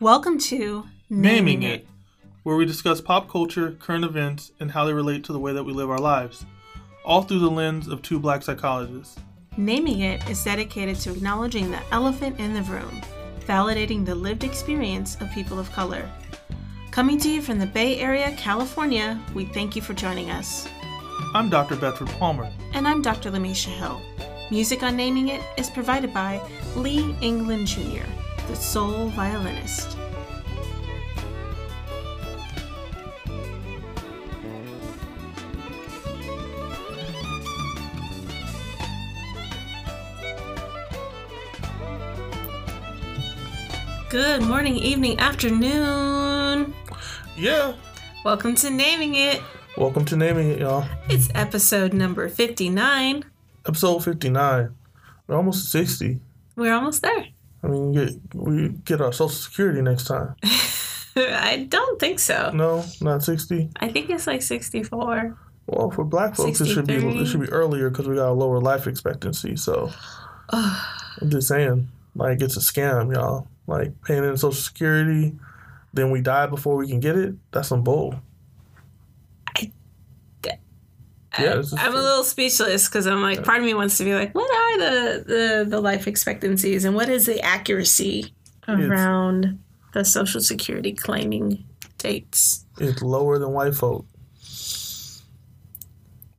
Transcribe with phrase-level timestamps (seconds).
[0.00, 1.84] Welcome to Naming It,
[2.44, 5.64] where we discuss pop culture, current events, and how they relate to the way that
[5.64, 6.46] we live our lives,
[7.04, 9.18] all through the lens of two black psychologists.
[9.56, 13.02] Naming It is dedicated to acknowledging the elephant in the room,
[13.40, 16.08] validating the lived experience of people of color.
[16.92, 20.68] Coming to you from the Bay Area, California, we thank you for joining us.
[21.34, 21.74] I'm Dr.
[21.74, 22.48] Bedford Palmer.
[22.72, 23.32] And I'm Dr.
[23.32, 24.00] Lamisha Hill.
[24.52, 26.40] Music on Naming It is provided by
[26.76, 28.04] Lee England Jr.,
[28.48, 29.98] the soul violinist.
[44.08, 46.74] Good morning, evening, afternoon.
[47.36, 47.74] Yeah.
[48.24, 49.42] Welcome to Naming It.
[49.76, 50.88] Welcome to Naming It, y'all.
[51.10, 53.24] It's episode number 59.
[53.66, 54.74] Episode 59.
[55.26, 56.18] We're almost 60.
[56.56, 57.26] We're almost there.
[57.62, 60.34] I mean, get, we get our Social Security next time.
[61.16, 62.52] I don't think so.
[62.54, 63.70] No, not 60.
[63.76, 65.36] I think it's like 64.
[65.66, 68.32] Well, for black folks, it should be it should be earlier because we got a
[68.32, 69.56] lower life expectancy.
[69.56, 69.90] So
[70.50, 73.46] I'm just saying, like it's a scam, y'all.
[73.66, 75.34] Like paying in Social Security,
[75.92, 77.34] then we die before we can get it.
[77.50, 78.14] That's some bull.
[81.38, 84.34] Yeah, I'm a little speechless because I'm like, part of me wants to be like,
[84.34, 88.34] what are the, the, the life expectancies and what is the accuracy
[88.66, 89.58] around
[89.92, 91.64] the Social Security claiming
[91.98, 92.64] dates?
[92.78, 94.06] It's lower than white folk.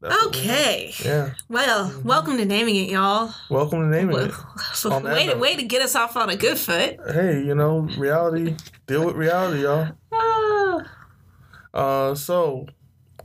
[0.02, 0.94] That's Okay.
[1.04, 1.34] Yeah.
[1.50, 3.34] Well, welcome to Naming It, y'all.
[3.50, 4.32] Welcome to naming it.
[4.86, 6.98] On that way, to, way to get us off on a good foot.
[7.12, 8.56] Hey, you know, reality.
[8.88, 9.90] Deal with reality, y'all.
[11.72, 12.66] Uh, so,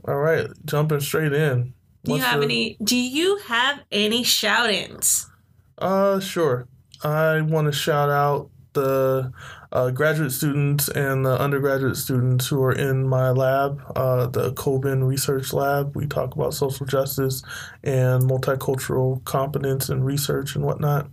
[0.07, 1.73] all right, jumping straight in.
[2.03, 2.77] Do you have any?
[2.83, 5.29] Do you have any shout-ins?
[5.77, 6.67] Uh, sure.
[7.03, 9.31] I want to shout out the
[9.71, 15.07] uh, graduate students and the undergraduate students who are in my lab, uh, the Koben
[15.07, 15.95] Research Lab.
[15.95, 17.41] We talk about social justice
[17.83, 21.09] and multicultural competence and research and whatnot.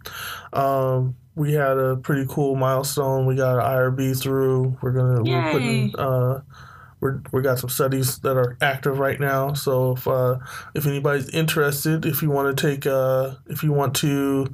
[0.52, 3.26] Um, we had a pretty cool milestone.
[3.26, 4.76] We got an IRB through.
[4.82, 6.42] We're gonna we're putting uh,
[7.02, 9.52] we're we got some studies that are active right now.
[9.54, 10.38] So if uh,
[10.74, 14.46] if anybody's interested, if you want to take uh, if you want to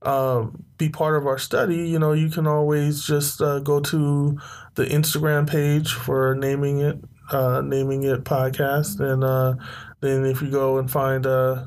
[0.00, 4.38] um, be part of our study, you know, you can always just uh, go to
[4.74, 6.98] the Instagram page for naming it,
[7.30, 9.54] uh, naming it podcast, and uh,
[10.00, 11.66] then if you go and find, uh,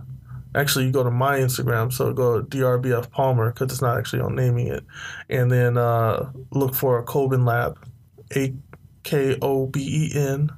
[0.56, 4.36] actually, you go to my Instagram, so go drbf palmer because it's not actually on
[4.36, 4.84] naming it,
[5.30, 7.78] and then uh, look for a Koben Lab,
[8.36, 8.54] a
[9.06, 10.50] k o b e n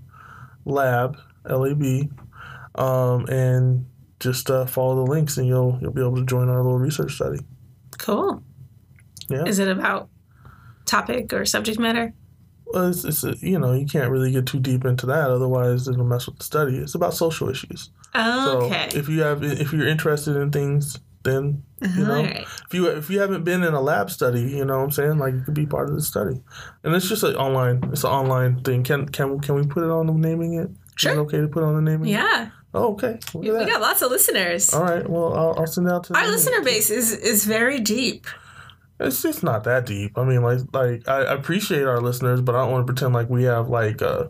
[0.66, 2.10] lab l a b,
[2.76, 3.86] um, and
[4.20, 7.14] just uh, follow the links, and you'll you'll be able to join our little research
[7.14, 7.40] study.
[8.00, 8.42] Cool.
[9.30, 9.44] Yeah.
[9.46, 10.10] Is it about
[10.86, 12.14] topic or subject matter?
[12.66, 15.88] Well, it's, it's a, you know you can't really get too deep into that, otherwise
[15.88, 16.78] it'll mess with the study.
[16.78, 17.92] It's about social issues.
[18.16, 18.90] Okay.
[18.92, 22.46] So if you have if you're interested in things, then you know right.
[22.66, 25.18] if you if you haven't been in a lab study, you know what I'm saying
[25.18, 26.42] like you could be part of the study,
[26.84, 28.84] and it's just an online it's an online thing.
[28.84, 30.70] Can can can we put it on the naming it?
[30.96, 31.12] Sure.
[31.12, 32.10] Is it okay to put on the naming?
[32.10, 32.14] it?
[32.14, 33.20] Yeah, Oh, okay.
[33.34, 33.68] We that.
[33.68, 34.74] got lots of listeners.
[34.74, 35.08] All right.
[35.08, 38.28] Well, I'll, I'll send out to Our listener base is is very deep.
[39.00, 40.18] It's just not that deep.
[40.18, 43.30] I mean, like, like I appreciate our listeners, but I don't want to pretend like
[43.30, 44.28] we have like uh,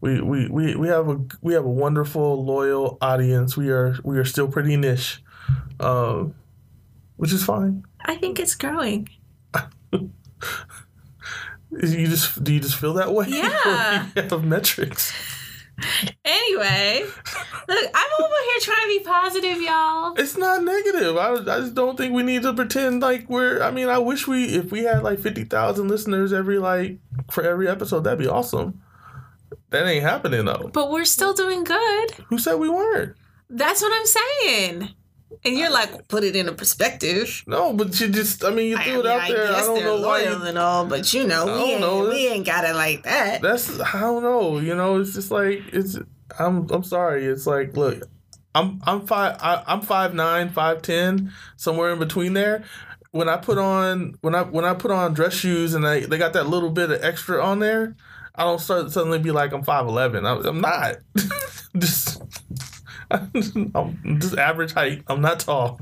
[0.00, 3.56] we, we, we, we have a we have a wonderful loyal audience.
[3.56, 5.22] We are we are still pretty niche,
[5.80, 6.34] um,
[7.16, 7.84] which is fine.
[8.04, 9.08] I think it's growing.
[11.72, 13.26] You just do you just feel that way?
[13.28, 14.08] Yeah.
[14.16, 15.12] You have metrics.
[16.26, 17.02] Anyway,
[17.68, 20.12] look, I'm over here trying to be positive, y'all.
[20.18, 21.16] It's not negative.
[21.16, 23.62] I, I just don't think we need to pretend like we're.
[23.62, 26.98] I mean, I wish we if we had like fifty thousand listeners every like
[27.30, 28.04] for every episode.
[28.04, 28.82] That'd be awesome.
[29.70, 30.70] That ain't happening though.
[30.70, 32.10] But we're still doing good.
[32.26, 33.16] Who said we weren't?
[33.48, 34.90] That's what I'm saying.
[35.44, 37.42] And you're like, put it in a perspective.
[37.46, 39.52] No, but you just, I mean, you threw mean, it out I there.
[39.52, 40.22] I don't know why.
[40.22, 42.08] You, and all, but you know, we ain't, know.
[42.08, 43.40] we ain't got it like that.
[43.40, 44.58] that's, I don't know.
[44.58, 45.98] You know, it's just like, it's,
[46.38, 47.24] I'm, I'm sorry.
[47.26, 48.02] It's like, look,
[48.54, 52.64] I'm, I'm five, I, I'm five nine, five ten, somewhere in between there.
[53.12, 56.18] When I put on, when I, when I put on dress shoes and they, they
[56.18, 57.96] got that little bit of extra on there,
[58.34, 60.24] I don't start suddenly be like I'm five eleven.
[60.24, 60.96] I'm not.
[61.76, 62.22] just,
[63.74, 65.02] I'm just average height.
[65.08, 65.80] I'm not tall.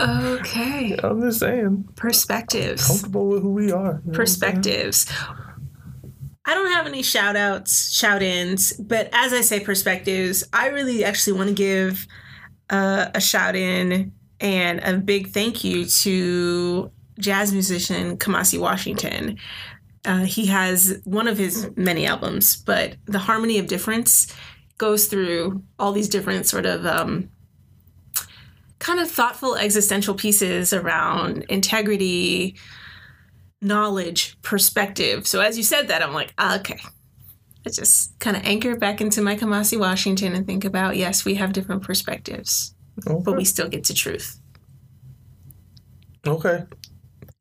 [0.00, 0.96] Okay.
[1.02, 2.86] I'm just saying, Perspectives.
[2.86, 3.66] comfortable with who we are.
[3.66, 4.14] you know what I'm saying?
[4.14, 5.12] Perspectives.
[6.46, 11.04] I don't have any shout outs, shout ins, but as I say perspectives, I really
[11.04, 12.06] actually want to give
[12.70, 19.36] uh, a shout in and a big thank you to jazz musician Kamasi Washington.
[20.06, 24.34] Uh, he has one of his many albums, but the Harmony of Difference
[24.80, 27.28] goes through all these different sort of um,
[28.78, 32.56] kind of thoughtful existential pieces around integrity,
[33.60, 35.26] knowledge, perspective.
[35.26, 36.80] So as you said that, I'm like, ah, okay.
[37.66, 41.34] I just kind of anchor back into my Kamasi Washington and think about yes, we
[41.34, 42.74] have different perspectives,
[43.06, 43.20] Okay.
[43.22, 44.40] but we still get to truth.
[46.26, 46.64] okay.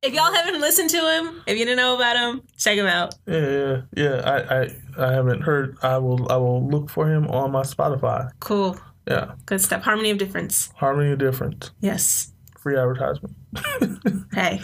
[0.01, 3.15] If y'all haven't listened to him, if you didn't know about him, check him out.
[3.27, 4.21] Yeah, yeah, yeah.
[4.25, 5.77] I, I, I haven't heard.
[5.81, 8.29] I will, I will look for him on my Spotify.
[8.39, 8.77] Cool.
[9.07, 9.81] Yeah, Good stuff.
[9.81, 10.69] Harmony of difference.
[10.75, 11.71] Harmony of Difference.
[11.79, 12.31] Yes.
[12.59, 13.35] Free advertisement.
[14.33, 14.61] Hey,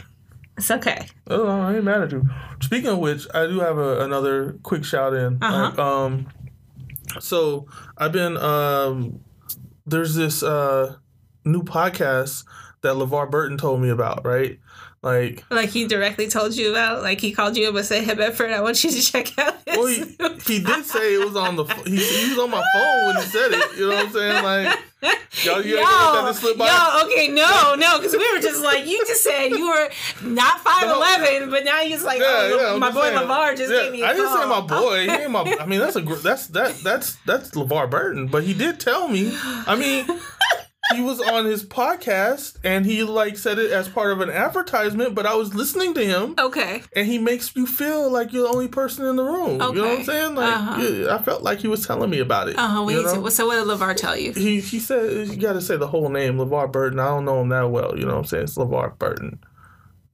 [0.58, 1.08] it's okay.
[1.28, 2.30] Oh, I ain't mad at you.
[2.62, 5.40] Speaking of which, I do have a, another quick shout in.
[5.42, 5.70] Uh-huh.
[5.70, 6.28] Like, um,
[7.20, 7.68] so
[7.98, 9.22] I've been um,
[9.88, 10.96] there's this uh
[11.44, 12.46] new podcast
[12.82, 14.60] that LeVar Burton told me about, right?
[15.06, 18.16] Like, Like he directly told you about, like he called you up and said, "Hey
[18.16, 20.00] Bedford, I want you to check out this." well, he,
[20.48, 23.22] he did say it was on the he, he was on my phone when he
[23.22, 23.78] said it.
[23.78, 24.44] You know what I'm saying?
[24.44, 24.80] Like,
[25.44, 26.66] y'all, you yo, ain't gonna let that slip by.
[26.66, 29.90] yo, okay, no, no, because we were just like, you just said you were
[30.24, 33.18] not five eleven, but now you're just like, Yeah, oh, yeah, my boy saying.
[33.20, 34.62] LeVar just Yeah, gave me a I didn't say call.
[34.62, 35.00] my boy.
[35.04, 35.58] He ain't my.
[35.62, 38.26] I mean, that's a that's that that's that's LeVar Burton.
[38.28, 39.32] But he did tell me.
[39.68, 40.08] I mean,
[40.94, 45.16] he was on his podcast and he like said it as part of an advertisement.
[45.16, 48.50] But I was listening to him, Okay, and he makes you feel like you're the
[48.54, 49.62] only person in the room.
[49.62, 49.76] Okay.
[49.76, 50.36] You know what I'm saying?
[50.36, 50.82] Like, Uh-huh.
[50.82, 52.58] yeah, I felt like he was telling me about it.
[52.58, 52.88] uh huh.
[52.88, 53.28] you know?
[53.30, 54.32] so, what did LeVar tell you?
[54.34, 57.00] He he said you got to say the whole name, LeVar Burton.
[57.00, 57.98] I don't know him that well.
[57.98, 58.44] You know what I'm saying?
[58.44, 59.40] It's LeVar Burton.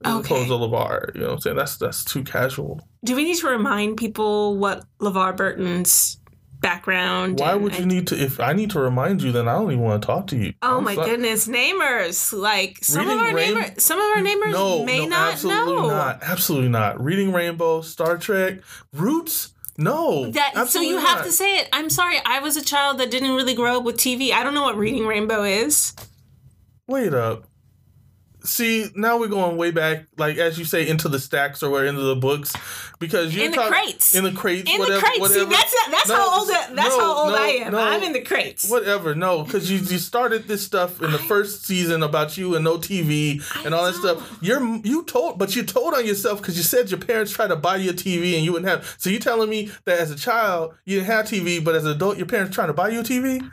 [0.04, 0.34] As Okay.
[0.34, 1.56] opposed to LeVar, you know what I'm saying?
[1.56, 2.80] That's that's too casual.
[3.04, 6.18] Do we need to remind people what LeVar Burton's
[6.62, 7.38] background?
[7.40, 8.16] Why would you and- need to?
[8.16, 10.54] If I need to remind you, then I don't even want to talk to you.
[10.62, 11.10] Oh I'm my sorry.
[11.10, 12.32] goodness, namers!
[12.32, 15.32] Like some Reading of our Rain- neighbors, some of our neighbors No, may no, not
[15.32, 16.22] absolutely know not.
[16.22, 17.02] Absolutely not.
[17.02, 18.60] Reading Rainbow, Star Trek,
[18.94, 19.50] Roots.
[19.78, 20.68] No, that.
[20.68, 21.68] So you have to say it.
[21.72, 24.30] I'm sorry, I was a child that didn't really grow up with TV.
[24.32, 25.94] I don't know what Reading Rainbow is.
[26.86, 27.44] Wait up.
[28.44, 31.84] See, now we're going way back, like as you say, into the stacks or where
[31.86, 32.52] into the books,
[32.98, 34.14] because you're In the crates.
[34.14, 35.20] in the crates, In whatever, the crates.
[35.20, 35.40] whatever.
[35.40, 37.74] See, that's that's No, how old that's no, how old no, I am.
[37.74, 38.68] I'm in the crates.
[38.68, 42.64] Whatever, no, because you, you started this stuff in the first season about you and
[42.64, 44.38] no TV and all that stuff.
[44.40, 47.56] You're you told, but you told on yourself because you said your parents tried to
[47.56, 48.96] buy you a TV and you wouldn't have.
[48.98, 51.92] So you telling me that as a child you didn't have TV, but as an
[51.92, 53.50] adult your parents trying to buy you a TV?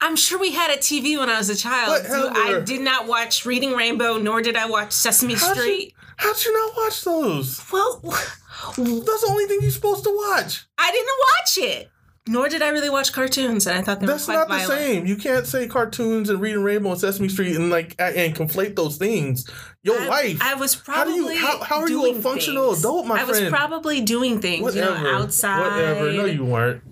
[0.00, 2.04] I'm sure we had a TV when I was a child.
[2.06, 5.94] So I did not watch Reading Rainbow, nor did I watch Sesame How'd you- Street.
[6.18, 7.60] How'd you not watch those?
[7.72, 10.64] Well, That's the only thing you're supposed to watch.
[10.78, 11.90] I didn't watch it.
[12.28, 14.66] Nor did I really watch cartoons, and I thought they That's were quite not the
[14.76, 15.06] same.
[15.06, 18.96] You can't say cartoons and Reading Rainbow and Sesame Street and like and conflate those
[18.96, 19.48] things.
[19.84, 20.38] Your I, life.
[20.42, 22.80] I was How do probably you- how- how are you a functional things.
[22.80, 23.30] adult, my friend?
[23.36, 24.96] I was probably doing things, whatever.
[24.96, 25.60] you know, outside.
[25.76, 26.12] Whatever.
[26.14, 26.82] No, you weren't.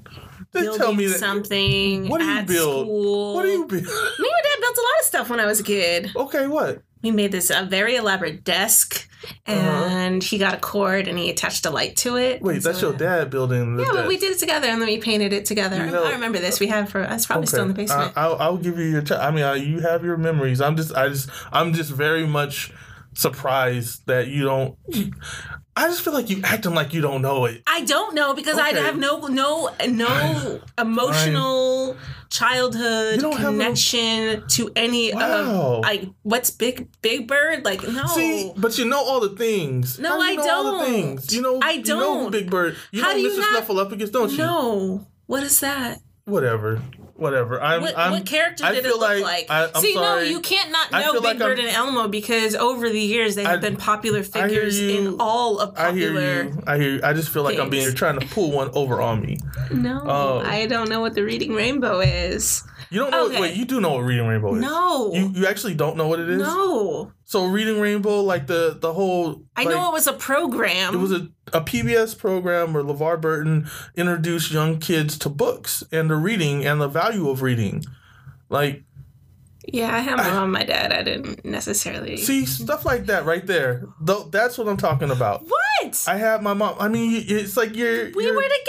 [0.63, 1.19] Building tell me that.
[1.19, 2.09] something.
[2.09, 2.87] What do you build?
[2.87, 3.35] School.
[3.35, 3.83] What do you build?
[3.83, 6.11] Me and my dad built a lot of stuff when I was a kid.
[6.17, 6.83] okay, what?
[7.03, 9.07] We made this a very elaborate desk,
[9.45, 12.37] and he got a cord and he attached a light to it.
[12.37, 12.47] Uh-huh.
[12.47, 13.77] Wait, that's so- your dad building.
[13.77, 15.77] The Yeah, but we did it together, and then we painted it together.
[15.77, 16.61] I- I remember this.
[16.61, 17.03] We have for.
[17.03, 18.13] It's probably still in the basement.
[18.17, 19.03] I, I'll, I'll give you your.
[19.03, 20.63] Ch- I mean, I, you have your memories.
[20.63, 22.73] I'm just, I just, I'm just very much
[23.15, 24.79] surprised that you don't.
[25.77, 27.63] I just feel like you acting like you don't know it.
[27.67, 31.97] I don't know because I have no no no emotional
[32.31, 35.77] childhood You no- connection to any Wow.
[35.79, 38.07] of like what's Big Big Bird like no.
[38.07, 39.99] See, but you know all the things.
[39.99, 40.85] No, How do you I know all the don't.
[40.87, 41.35] things.
[41.35, 42.31] You know, I You know don't.
[42.33, 42.77] Big Bird.
[42.93, 43.39] You How know do you Mr.
[43.53, 44.39] not- Snuffleupagus, don't you?
[44.39, 46.01] no, what is that?
[46.25, 46.81] Whatever.
[47.17, 47.63] Whatever.
[47.63, 47.81] I'm.
[47.83, 49.47] What, I'm, what character I did it look like, like?
[49.49, 50.25] I, I'm See, sorry.
[50.25, 53.01] no, you can't not I know Big like Bird I'm- and Elmo because over the
[53.01, 54.91] years they have I- been popular figures you.
[55.13, 56.21] in all of popular.
[56.21, 56.63] I hear you.
[56.67, 57.01] I hear you.
[57.05, 57.95] I just feel like I'm being things.
[57.95, 59.39] trying to pull one over on me.
[59.71, 60.39] No, Oh.
[60.45, 62.65] I don't know what the Reading Rainbow is.
[62.95, 63.27] You don't know.
[63.27, 63.41] Okay.
[63.41, 64.61] Wait, you do know what Reading Rainbow is?
[64.63, 66.39] No, You you actually don't know what it is?
[66.39, 67.11] no.
[67.25, 69.43] So Reading Rainbow, like the the whole.
[69.57, 70.95] I like, know it was a program.
[70.95, 76.09] It was a, a PBS program where LeVar Burton introduced young kids to books and
[76.09, 77.85] the reading and the value of reading.
[78.49, 78.85] Like,
[79.69, 80.93] yeah, I have my mom and my dad.
[80.93, 82.17] I didn't necessarily.
[82.17, 83.87] see, stuff like that right there.
[84.01, 85.43] Though that's what I'm talking about.
[85.47, 86.05] what?
[86.09, 86.77] I have my mom.
[86.79, 88.11] I mean, it's like you're.
[88.13, 88.61] we you're- were together.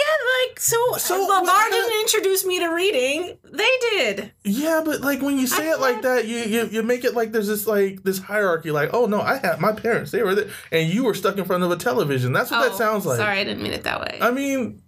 [0.48, 3.38] Like so, So, uh, so what- LeVar didn't introduce me to reading.
[3.44, 4.32] They did.
[4.44, 7.14] Yeah, but like when you say I it like that, you, you you make it
[7.14, 8.70] like there's this like this hierarchy.
[8.70, 10.10] Like, oh no, I had my parents.
[10.10, 12.32] They were there, and you were stuck in front of a television.
[12.32, 13.18] That's what that Oh, sounds like.
[13.18, 14.18] Sorry, I didn't mean it that way.
[14.20, 14.82] I mean,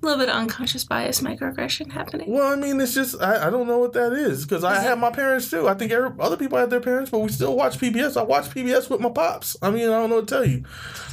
[0.00, 2.30] A little bit of unconscious bias microaggression happening.
[2.30, 4.96] Well, I mean, it's just I, I don't know what that is because I have
[4.98, 5.66] my parents too.
[5.68, 8.16] I think every, other people have their parents, but we still watch PBS.
[8.16, 9.56] I watch PBS with my pops.
[9.60, 10.64] I mean, I don't know what to tell you.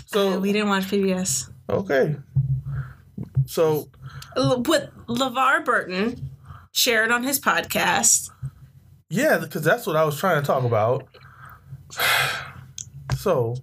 [0.06, 1.50] So Uh, we didn't watch PBS.
[1.68, 2.16] okay,
[3.48, 3.90] so
[4.36, 6.30] What LeVar Burton
[6.72, 8.30] shared on his podcast.
[9.10, 11.08] yeah, because that's what I was trying to talk about.
[13.18, 13.56] So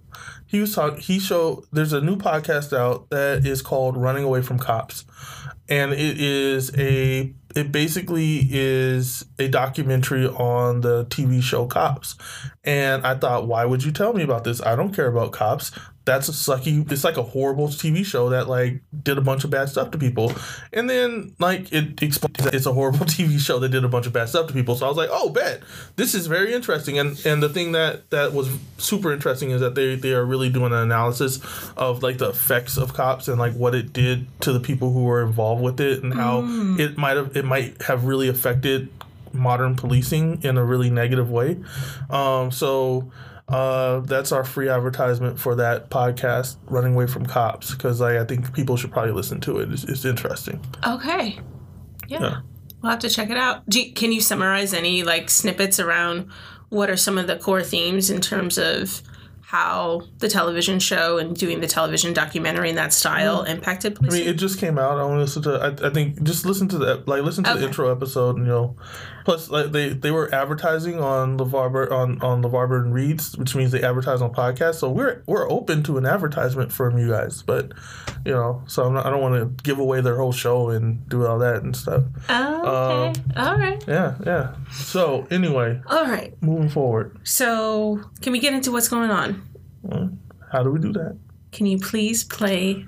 [0.53, 0.99] he was talking.
[0.99, 5.03] He showed there's a new podcast out that is called "Running Away from Cops,"
[5.67, 12.15] and it is a it basically is a documentary on the TV show Cops.
[12.63, 14.61] And I thought, why would you tell me about this?
[14.61, 15.71] I don't care about cops.
[16.05, 16.89] That's a sucky.
[16.91, 19.97] It's like a horrible TV show that like did a bunch of bad stuff to
[19.97, 20.33] people,
[20.73, 24.05] and then like it explains that it's a horrible TV show that did a bunch
[24.05, 24.75] of bad stuff to people.
[24.75, 25.61] So I was like, oh, bet
[25.95, 26.99] this is very interesting.
[26.99, 30.49] And and the thing that that was super interesting is that they they are really
[30.49, 31.39] doing an analysis
[31.77, 35.03] of like the effects of cops and like what it did to the people who
[35.03, 36.41] were involved with it and how
[36.79, 38.89] it might have it might have really affected
[39.33, 41.57] modern policing in a really negative way.
[42.09, 43.11] Um, so
[43.53, 48.25] uh, that's our free advertisement for that podcast, Running Away from Cops, because I, I
[48.25, 49.71] think people should probably listen to it.
[49.71, 50.59] It's, it's interesting.
[50.85, 51.39] Okay.
[52.07, 52.21] Yeah.
[52.21, 52.41] Yeah.
[52.81, 53.63] We'll have to check it out.
[53.73, 56.29] You- can you summarize any like snippets around
[56.69, 59.01] what are some of the core themes in terms of
[59.41, 64.27] how the television show and doing the television documentary in that style impacted I mean,
[64.27, 64.97] it just came out.
[64.97, 65.51] I want to listen to.
[65.83, 67.59] I, I think just listen to the like listen to Okay.
[67.59, 68.75] the intro episode, and you know,
[69.25, 73.71] plus like they they were advertising on LeVar on on LeVar Burton Reads, which means
[73.71, 74.75] they advertise on podcasts.
[74.75, 77.71] So we're we're open to an advertisement from you guys, but
[78.25, 81.07] you know, so I'm not, I don't want to give away their whole show and
[81.09, 82.03] do all that and stuff.
[82.29, 83.19] oh, okay.
[83.35, 83.83] Um, all right.
[83.87, 84.55] Yeah, yeah.
[84.71, 86.33] So anyway, All right.
[86.41, 89.41] moving forward, So, can we get into what's going on?
[90.51, 91.17] how do we do that?
[91.51, 92.85] Can you please play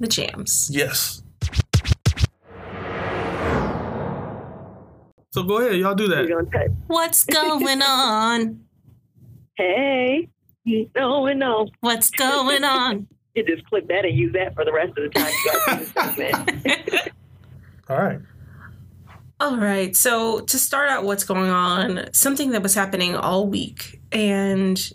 [0.00, 0.70] the jams?
[0.72, 1.22] Yes.
[5.38, 6.24] So go ahead, y'all do that.
[6.24, 6.72] We're gonna touch.
[6.88, 8.60] What's going on?
[9.54, 10.28] Hey,
[10.96, 11.68] no, and no.
[11.78, 13.06] What's going on?
[13.34, 16.16] You just clip that and use that for the rest of the time you guys
[16.16, 17.10] do.
[17.88, 18.18] All right.
[19.38, 19.94] All right.
[19.94, 24.90] So, to start out, what's going on, something that was happening all week, and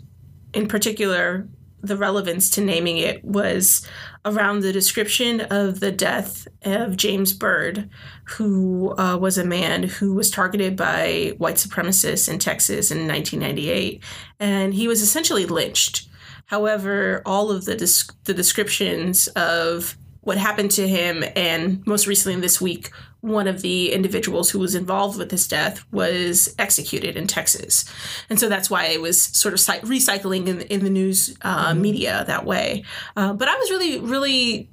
[0.52, 1.48] in particular,
[1.80, 3.88] the relevance to naming it was
[4.24, 7.90] around the description of the death of James Byrd,
[8.24, 14.02] who uh, was a man who was targeted by white supremacists in Texas in 1998.
[14.40, 16.08] And he was essentially lynched.
[16.46, 22.40] However, all of the, des- the descriptions of what happened to him, and most recently
[22.40, 22.90] this week,
[23.24, 27.86] one of the individuals who was involved with his death was executed in Texas.
[28.28, 31.72] And so that's why it was sort of cy- recycling in, in the news uh,
[31.72, 32.84] media that way.
[33.16, 34.70] Uh, but I was really, really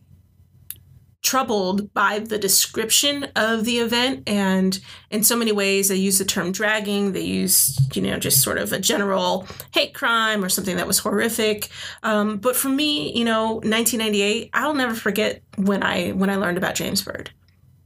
[1.21, 4.27] troubled by the description of the event.
[4.27, 4.77] And
[5.11, 7.13] in so many ways they use the term dragging.
[7.13, 10.99] They use you know just sort of a general hate crime or something that was
[10.99, 11.69] horrific.
[12.01, 16.57] Um, but for me you know 1998 i'll never forget when i when i learned
[16.57, 17.29] about james byrd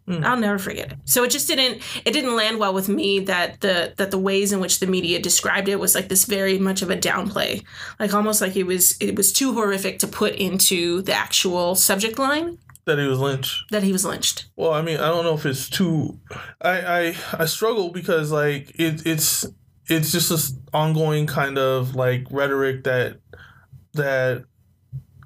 [0.07, 0.23] Mm.
[0.23, 0.97] I'll never forget it.
[1.05, 4.51] So it just didn't it didn't land well with me that the that the ways
[4.51, 7.63] in which the media described it was like this very much of a downplay.
[7.99, 12.19] Like almost like it was it was too horrific to put into the actual subject
[12.19, 13.71] line That he was lynched.
[13.71, 14.45] that he was lynched.
[14.55, 16.19] Well, I mean, I don't know if it's too.
[16.61, 19.47] I I, I struggle because like it, it's
[19.87, 23.21] it's just this ongoing kind of like rhetoric that
[23.93, 24.45] that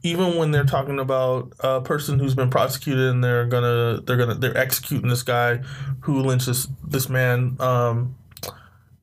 [0.03, 4.35] even when they're talking about a person who's been prosecuted and they're gonna they're gonna
[4.35, 5.57] they're executing this guy
[6.01, 8.15] who lynched this this man, um,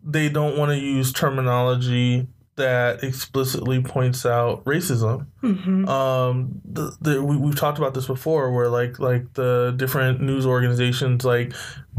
[0.02, 2.26] they don't want to use terminology
[2.56, 5.86] that explicitly points out racism Mm-hmm.
[5.88, 10.46] um the, the we, we've talked about this before where like like the different news
[10.46, 11.52] organizations like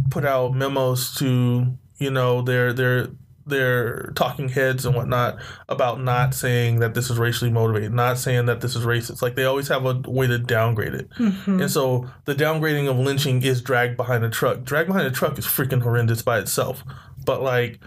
[0.10, 3.10] put out memos to you know their their
[3.48, 5.38] their talking heads and whatnot
[5.70, 9.36] about not saying that this is racially motivated not saying that this is racist like
[9.36, 11.62] they always have a way to downgrade it Mm-hmm.
[11.62, 15.38] and so the downgrading of lynching is dragged behind a truck drag behind a truck
[15.40, 16.84] is freaking horrendous by itself
[17.26, 17.80] but like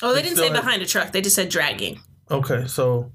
[0.00, 1.10] Oh, they It didn't say has- behind a truck.
[1.10, 1.98] They just said dragging.
[2.30, 3.10] Okay, so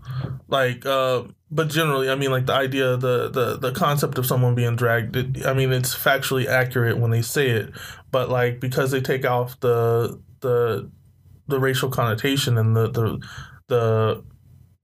[0.50, 4.54] like uh but generally I mean like the idea the the the concept of someone
[4.56, 7.72] being dragged it, I mean it's factually accurate when they say it,
[8.12, 10.90] but like because they take off the the
[11.48, 13.20] the racial connotation and the the
[13.68, 14.24] the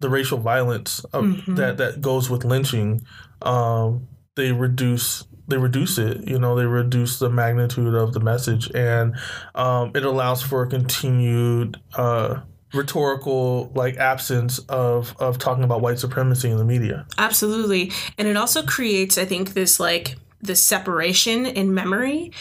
[0.02, 1.56] the racial violence of, Mhm.
[1.58, 3.02] that that goes with lynching,
[3.42, 8.70] um they reduce they reduce it, you know, they reduce the magnitude of the message
[8.76, 9.16] and
[9.56, 12.36] um it allows for a continued uh
[12.74, 17.06] rhetorical like absence of of talking about white supremacy in the media.
[17.18, 17.92] Absolutely.
[18.18, 22.32] And it also creates, I think, this like the separation in memory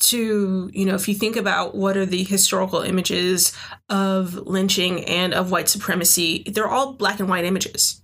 [0.00, 3.52] to you know if you think about what are the historical images
[3.88, 8.00] of lynching and of white supremacy they're all black and white images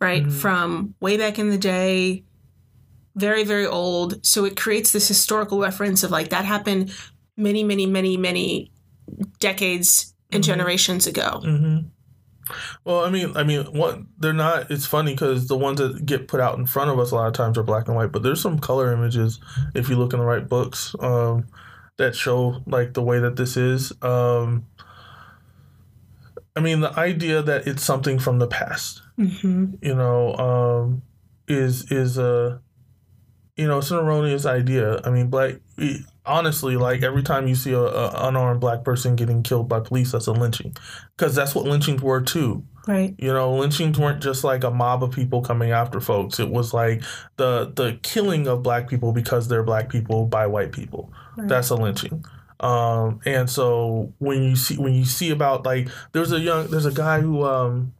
[0.00, 0.32] right Mhm.
[0.32, 2.24] from way back in the day
[3.16, 6.92] very very old so it creates this historical reference of like that happened
[7.36, 8.70] many many many many
[9.40, 10.46] decades and Mhm.
[10.46, 11.78] generations ago hmm
[12.84, 14.70] Well, I mean, I mean, what they're not.
[14.70, 17.26] It's funny because the ones that get put out in front of us a lot
[17.26, 19.40] of times are black and white, but there's some color images
[19.74, 21.46] if you look in the right books um,
[21.96, 23.92] that show like the way that this is.
[24.02, 24.66] Um,
[26.54, 29.74] I mean, the idea that it's something from the past, mm-hmm.
[29.82, 31.02] you know, um,
[31.48, 32.60] is is a,
[33.56, 35.00] you know, it's an erroneous idea.
[35.04, 35.56] I mean, black.
[36.26, 40.12] Honestly, like every time you see a, a unarmed black person getting killed by police,
[40.12, 40.76] that's a lynching,
[41.16, 42.64] because that's what lynchings were too.
[42.86, 46.40] right You know, lynchings weren't just like a mob of people coming after folks.
[46.40, 47.02] It was like
[47.36, 51.12] the the killing of black people because they're black people by white people.
[51.36, 51.48] Right.
[51.48, 52.24] That's a lynching.
[52.60, 56.86] Um, and so when you see when you see about like there's a young there's
[56.86, 57.92] a guy who um,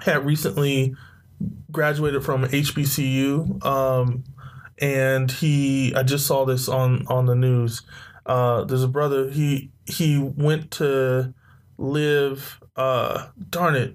[0.00, 0.94] had recently
[1.70, 4.24] graduated from HBCU, um,
[4.78, 7.82] and he I just saw this on on the news.
[8.24, 11.32] Uh, there's a brother he he went to
[11.78, 12.60] live.
[12.76, 13.94] Uh, darn it,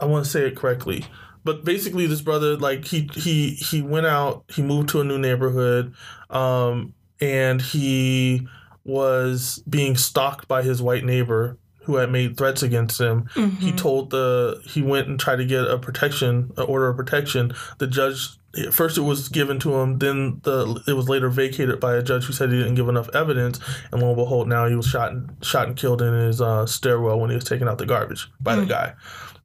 [0.00, 1.04] I want to say it correctly.
[1.44, 5.18] But basically, this brother, like he he he went out, he moved to a new
[5.18, 5.94] neighborhood,
[6.30, 8.48] um, and he
[8.84, 13.26] was being stalked by his white neighbor who had made threats against him.
[13.34, 13.76] He Mhm.
[13.76, 17.52] told the he went and tried to get a protection, an order of protection.
[17.76, 18.38] The judge
[18.70, 22.24] first it was given to him, then the it was later vacated by a judge
[22.24, 23.58] who said he didn't give enough evidence,
[23.92, 26.66] and lo and behold, now he was shot and shot and killed in his uh,
[26.66, 28.68] stairwell when he was taking out the garbage by the Mm.
[28.68, 28.94] guy.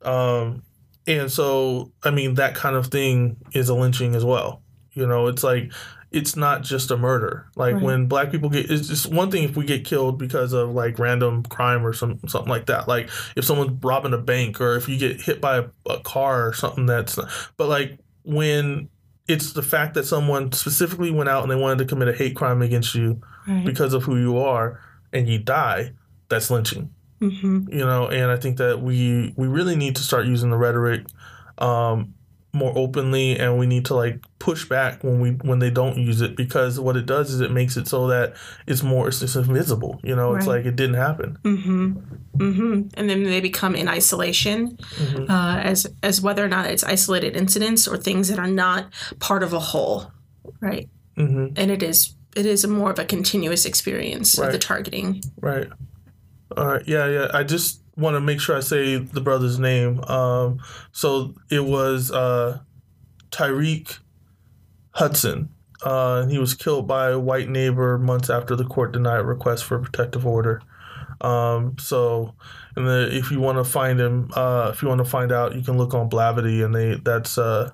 [0.02, 0.64] Um,
[1.08, 4.62] and so, I mean, that kind of thing is a lynching as well.
[4.94, 5.72] You know, it's like
[6.12, 7.46] it's not just a murder.
[7.56, 7.84] Like Right.
[7.84, 10.98] when black people get, it's just one thing if we get killed because of like
[10.98, 12.88] random crime or some something like that.
[12.88, 16.48] Like if someone's robbing a bank or if you get hit by a, a car
[16.48, 17.18] or something that's.
[17.58, 18.90] But like when
[19.30, 22.36] it's the fact that someone specifically went out and they wanted to commit a hate
[22.36, 24.82] crime against you right because of who you are
[25.14, 25.92] and you die,
[26.30, 27.66] that's lynching mm-hmm.
[27.72, 31.06] you know and i think that we we really need to start using the rhetoric
[31.58, 32.14] um
[32.52, 36.20] more openly and we need to like push back when we when they don't use
[36.20, 38.34] it because what it does is it makes it so that
[38.66, 41.98] it's more it's just invisible you know it's like it didn't happen Mm-hmm.
[42.38, 42.82] Mm-hmm.
[42.96, 45.30] And then they become in isolation Mhm.
[45.30, 49.44] uh, as as whether or not it's isolated incidents or things that are not part
[49.44, 50.12] of a whole,
[50.62, 50.90] right?
[51.18, 51.48] mm-hmm.
[51.56, 55.22] And it is it is more of a continuous experience of the targeting.
[55.42, 55.68] right
[56.58, 60.02] all right yeah yeah i just want to make sure i say the brother's name.
[60.06, 60.60] Um
[60.92, 62.60] so it was uh
[63.32, 64.00] tyreek
[64.92, 65.50] hudson.
[65.84, 69.66] Uh he was killed by a white neighbor months after the court denied a request
[69.66, 70.62] for a protective order.
[71.22, 72.34] Um so
[72.76, 75.56] and the, if you want to find him uh if you want to find out
[75.56, 77.72] you can look on blavity and they that's uh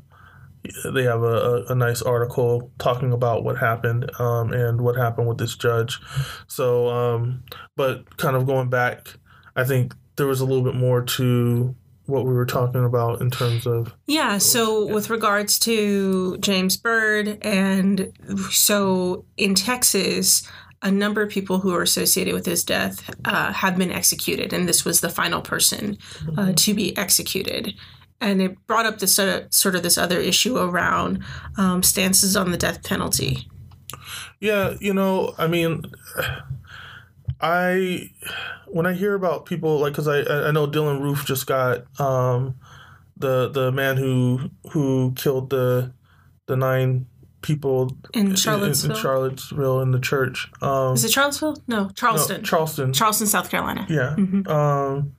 [0.92, 5.38] they have a, a, nice article talking about what happened um, and what happened with
[5.38, 6.00] this judge.
[6.48, 7.44] So, um,
[7.76, 9.16] but kind of going back,
[9.56, 11.76] I think there was a little bit more to
[12.06, 13.94] what we were talking about in terms of.
[14.08, 18.14] Yeah, so with regards to James Byrd, and
[18.52, 20.48] so in Texas,
[20.82, 24.70] a number of people who are associated with his death uh, have been executed, and
[24.70, 25.98] this was the final person
[26.38, 27.74] uh, to be executed.
[28.22, 31.24] And it brought up this sort of, sort of this other issue around
[31.58, 33.50] um, stances on the death penalty.
[34.40, 35.84] Yeah, you know, I mean,
[37.48, 38.10] I
[38.68, 42.56] when I hear about people like because I I know Dylann Roof just got um
[43.18, 45.94] the the man who who killed the
[46.48, 47.06] the nine
[47.44, 48.96] people In in- Charlottesville?
[48.96, 50.50] in, Charlottesville in the church.
[50.64, 51.58] Um, Is it Charlottesville?
[51.68, 52.44] No, no, Charleston.
[52.44, 52.94] Charleston.
[52.94, 53.86] Charleston, South Carolina.
[53.90, 54.16] Yeah.
[54.18, 54.48] Mhm.
[54.50, 55.14] Um,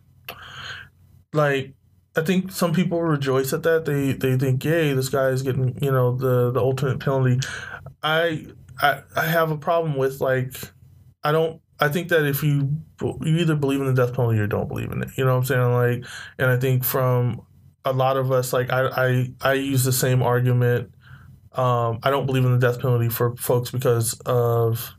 [1.33, 1.75] like
[2.17, 3.85] I think some people rejoice at that.
[3.85, 7.39] They they think, yay, this guy is getting you know the the ultimate penalty.
[8.03, 8.47] I
[8.83, 10.55] I I have a problem with like
[11.23, 11.61] I don't.
[11.79, 14.91] I think that if you you either believe in the death penalty or don't believe
[14.91, 15.73] in it, you know what I'm saying?
[15.73, 16.05] Like,
[16.39, 17.43] and I think from
[17.85, 20.93] a lot of us, like I I I use the same argument.
[21.53, 24.95] Um, I don't believe in the death penalty for folks because of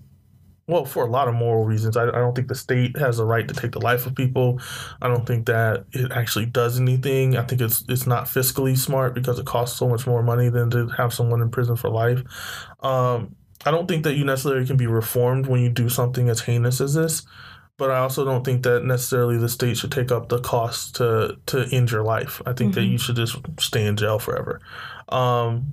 [0.68, 1.96] well, for a lot of moral reasons.
[1.96, 4.60] I, I don't think the state has the right to take the life of people.
[5.02, 7.38] I don't think that it actually does anything.
[7.38, 10.70] I think it's it's not fiscally smart because it costs so much more money than
[10.72, 12.22] to have someone in prison for life.
[12.82, 16.42] Um, I don't think that you necessarily can be reformed when you do something as
[16.42, 17.24] heinous as this.
[17.78, 21.38] But I also don't think that necessarily the state should take up the cost to
[21.48, 22.42] to end your life.
[22.46, 22.92] I think that Mhm.
[22.92, 24.60] you should just stay in jail forever.
[25.10, 25.66] Um,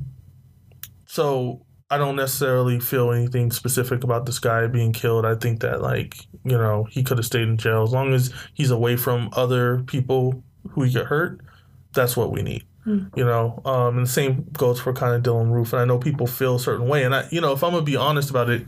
[1.06, 5.24] so I don't necessarily feel anything specific about this guy being killed.
[5.24, 8.32] I think that like you know he could have stayed in jail as long as
[8.52, 10.42] he's away from other people
[10.72, 11.40] who get hurt.
[11.94, 12.64] That's what we need.
[12.86, 13.16] Mm.
[13.16, 15.72] You know, um, and the same goes for kind of Dylann Roof.
[15.72, 17.82] And I know people feel a certain way, and I, you know, if I'm gonna
[17.82, 18.66] be honest about it,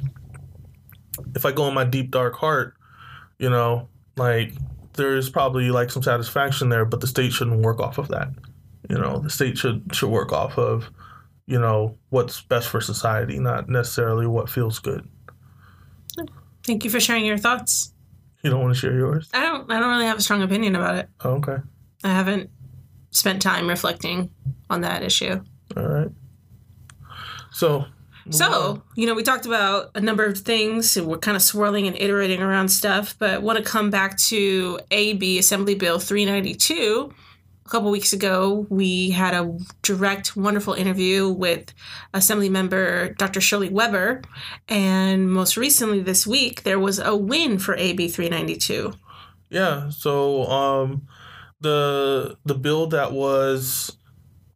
[1.34, 2.74] if I go in my deep dark heart,
[3.38, 4.52] you know, like
[4.94, 8.28] there is probably like some satisfaction there, but the state shouldn't work off of that.
[8.88, 10.90] You know, the state should should work off of,
[11.46, 15.06] you know, what's best for society, not necessarily what feels good.
[16.64, 17.92] Thank you for sharing your thoughts.
[18.42, 19.28] You don't want to share yours?
[19.34, 19.70] I don't.
[19.70, 21.08] I don't really have a strong opinion about it.
[21.24, 21.58] Oh, okay.
[22.04, 22.50] I haven't
[23.16, 24.30] spent time reflecting
[24.68, 25.42] on that issue.
[25.76, 26.08] All right.
[27.52, 27.86] So.
[28.28, 30.96] So, you know, we talked about a number of things.
[30.96, 34.80] and We're kind of swirling and iterating around stuff, but want to come back to
[34.90, 37.14] AB Assembly Bill 392.
[37.64, 41.72] A couple weeks ago, we had a direct, wonderful interview with
[42.14, 43.40] Assembly member Dr.
[43.40, 44.22] Shirley Weber.
[44.68, 48.92] And most recently this week, there was a win for AB 392.
[49.50, 49.88] Yeah.
[49.90, 51.06] So um,
[51.60, 53.96] the the bill that was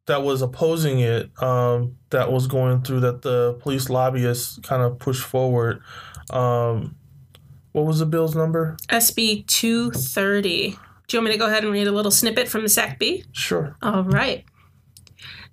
[0.07, 4.99] that was opposing it, um, that was going through that the police lobbyists kind of
[4.99, 5.83] pushed forward.
[6.31, 6.97] Um,
[7.73, 8.77] what was the bill's number?
[8.89, 10.71] SB 230.
[10.71, 13.25] Do you want me to go ahead and read a little snippet from the SACB?
[13.33, 13.77] Sure.
[13.83, 14.45] All right.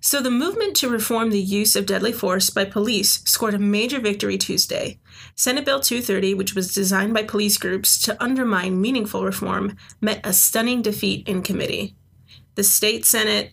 [0.00, 3.98] So, the movement to reform the use of deadly force by police scored a major
[3.98, 5.00] victory Tuesday.
[5.34, 10.32] Senate Bill 230, which was designed by police groups to undermine meaningful reform, met a
[10.32, 11.94] stunning defeat in committee.
[12.54, 13.52] The state Senate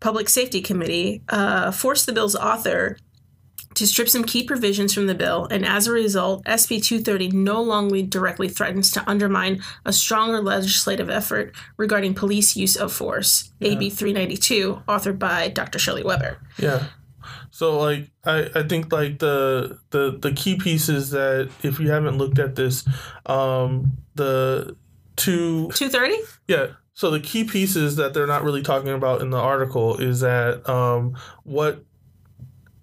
[0.00, 2.98] Public Safety Committee uh, forced the bill's author
[3.74, 7.60] to strip some key provisions from the bill, and as a result, SB 230 no
[7.60, 13.50] longer directly threatens to undermine a stronger legislative effort regarding police use of force.
[13.60, 15.78] AB 392, authored by Dr.
[15.78, 16.38] Shirley Weber.
[16.58, 16.86] Yeah.
[17.50, 22.18] So like I, I think like the the the key pieces that if you haven't
[22.18, 22.86] looked at this,
[23.26, 24.76] um the
[25.16, 26.16] two 230?
[26.48, 26.66] Yeah.
[26.94, 30.68] So the key pieces that they're not really talking about in the article is that
[30.68, 31.84] um, what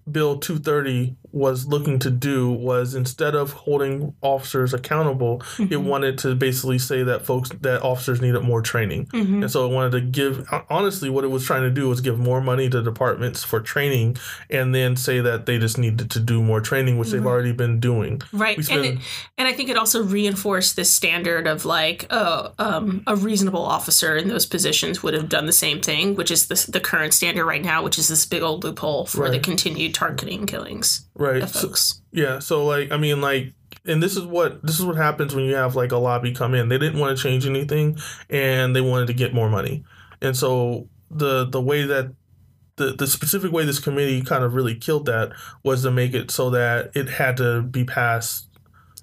[0.10, 6.36] Bill 230 was looking to do was instead of holding officers accountable, it wanted to
[6.36, 9.06] basically say that folks that officers needed more training.
[9.08, 9.42] Mhm.
[9.42, 12.20] And so it wanted to give honestly what it was trying to do was give
[12.20, 14.18] more money to departments for training
[14.50, 17.26] and then say that they just needed to do more training which they've Mhm.
[17.28, 18.22] already been doing.
[18.34, 18.58] Right.
[18.58, 18.98] We And, it,
[19.38, 24.16] and I think it also reinforced this standard of like, oh, um, a reasonable officer
[24.18, 27.46] in those positions would have done the same thing, which is the, the current standard
[27.46, 31.48] right now, which is this big old loophole for the continued targeting killings Right.
[31.50, 31.68] So-
[32.12, 33.54] Yeah, so like I mean like
[33.86, 36.54] and this is what this is what happens when you have like a lobby come
[36.56, 36.70] in.
[36.70, 37.98] They didn't want to change anything
[38.30, 39.84] and they wanted to get more money.
[40.22, 42.14] And so the the way that
[42.78, 46.32] the, the specific way this committee kind of really killed that was to make it
[46.32, 48.48] so that it had to be passed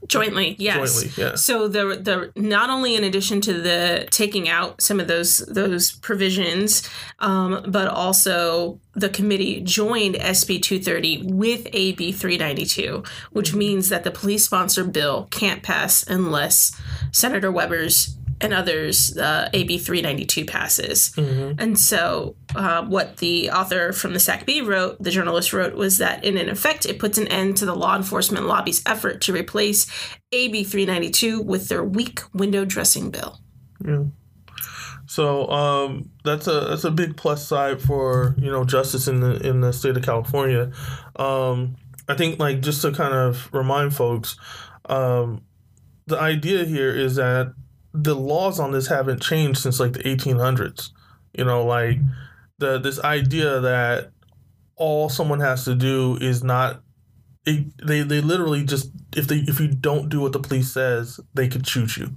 [0.06, 1.02] Jointly, yes.
[1.02, 1.22] jointly.
[1.22, 1.34] Yeah.
[1.34, 5.90] So the the not only in addition to the taking out some of those those
[5.90, 14.04] provisions, um, but also the committee joined SB 230 with AB 392, which means that
[14.04, 16.80] the police sponsored bill can't pass unless
[17.10, 21.14] Senator Weber's and others uh, AB 392 passes.
[21.14, 25.98] hmm And so, uh, what the author from the SACB wrote, the journalist wrote, was
[25.98, 29.32] that in an effect, it puts an end to the law enforcement lobby's effort to
[29.32, 29.86] replace
[30.32, 33.38] AB 392 with their weak window dressing bill.
[33.84, 34.04] Yeah.
[35.06, 39.36] So um, that's a that's a big plus side for you know justice in the
[39.40, 40.70] in the state of California.
[41.16, 41.76] Um,
[42.08, 44.36] I think like just to kind of remind folks,
[44.84, 45.42] um,
[46.06, 47.54] the idea here is that
[47.92, 50.90] the laws on this haven't changed since like the 1800s.
[51.32, 51.98] You know, like
[52.58, 54.10] the this idea that
[54.76, 56.82] all someone has to do is not.
[57.46, 61.20] It, they they literally just if they if you don't do what the police says,
[61.34, 62.16] they could shoot you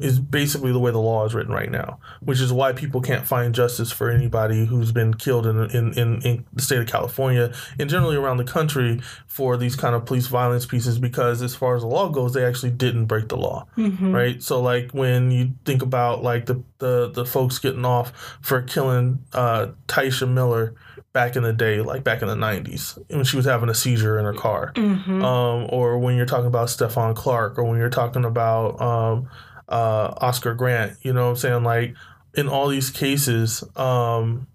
[0.00, 3.26] is basically the way the law is written right now, which is why people can't
[3.26, 7.52] find justice for anybody who's been killed in, in, in, in the state of California
[7.78, 11.76] and generally around the country for these kind of police violence pieces because as far
[11.76, 14.12] as the law goes, they actually didn't break the law, Mm-hmm.
[14.12, 14.42] right?
[14.42, 19.24] So like when you think about like the, the, the folks getting off for killing
[19.32, 20.74] uh, Tyisha Miller
[21.12, 24.18] back in the day, like back in the 90s when she was having a seizure
[24.18, 25.24] in her car Mm-hmm.
[25.24, 29.28] um, or when you're talking about Stephon Clark, or when you're talking about um,
[29.70, 30.98] uh, Oscar Grant.
[31.02, 31.64] You know what I'm saying?
[31.64, 31.94] Like
[32.34, 34.46] in all these cases, um,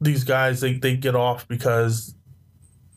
[0.00, 2.14] these guys they, they get off because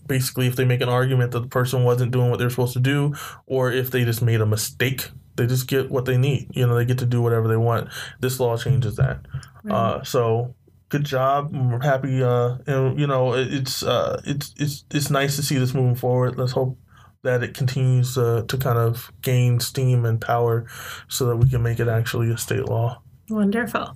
[0.07, 2.79] basically if they make an argument that the person wasn't doing what they're supposed to
[2.79, 3.13] do,
[3.45, 6.47] or if they just made a mistake, they just get what they need.
[6.51, 7.89] You know, they get to do whatever they want.
[8.19, 9.21] This law changes that.
[9.69, 10.55] Uh, so
[10.89, 11.55] good job.
[11.55, 15.57] We're happy, uh, and you know, it, it's uh, it's it's it's nice to see
[15.57, 16.37] this moving forward.
[16.37, 16.77] Let's hope
[17.23, 20.65] that it continues uh, to kind of gain steam and power,
[21.07, 23.01] so that we can make it actually a state law.
[23.29, 23.95] Wonderful.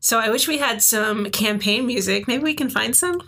[0.00, 2.28] So I wish we had some campaign music.
[2.28, 3.20] Maybe we can find some.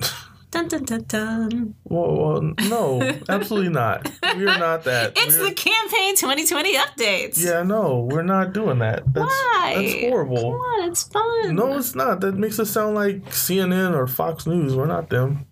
[0.50, 1.74] Dun dun dun dun.
[1.84, 4.10] Well, well no, absolutely not.
[4.34, 5.12] We are not that.
[5.16, 7.44] It's We're- the campaign 2020 updates.
[7.44, 9.02] yeah, no, we're not doing that.
[9.12, 9.74] That's Why?
[9.76, 10.36] that's horrible.
[10.52, 11.54] Come on, it's fun.
[11.54, 12.20] No, it's not.
[12.22, 14.74] That makes us sound like CNN or Fox News.
[14.74, 15.44] We're not them.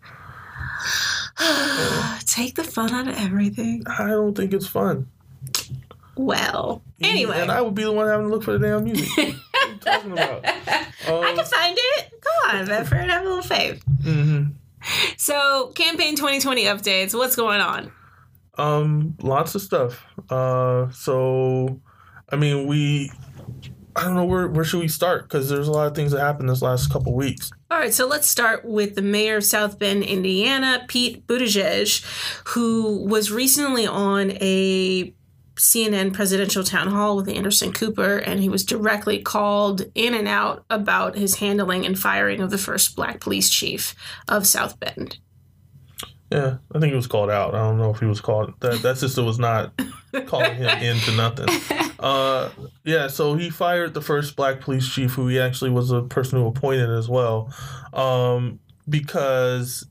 [2.26, 3.82] Take the fun out of everything.
[3.86, 5.08] I don't think it's fun.
[6.16, 9.08] Well, anyway, and I would be the one having to look for the damn music.
[9.16, 10.44] what are you talking about?
[10.46, 12.10] I Um, can find it.
[12.20, 13.84] Come on, Bedford, have a little faith.
[14.02, 14.52] mhm.
[15.18, 17.12] So, campaign 2020 updates.
[17.16, 17.92] What's going on?
[18.56, 20.04] Um, lots of stuff.
[20.30, 21.80] Uh, so,
[22.30, 23.10] I mean, we.
[23.96, 26.20] I don't know where where should we start because there's a lot of things that
[26.20, 27.50] happened this last couple weeks.
[27.70, 32.04] All right, so let's start with the mayor of South Bend, Indiana, Pete Buttigieg,
[32.48, 35.14] who was recently on a
[35.56, 40.64] CNN presidential town hall with Anderson Cooper, and he was directly called in and out
[40.68, 43.94] about his handling and firing of the first black police chief
[44.28, 45.18] of South Bend.
[46.30, 47.54] Yeah, I think he was called out.
[47.54, 48.52] I don't know if he was called.
[48.60, 49.72] That that sister was not
[50.26, 51.46] calling him into nothing.
[52.00, 52.50] Uh,
[52.84, 56.38] yeah, so he fired the first black police chief, who he actually was a person
[56.38, 57.54] who appointed as well,
[57.92, 58.58] um,
[58.88, 59.86] because,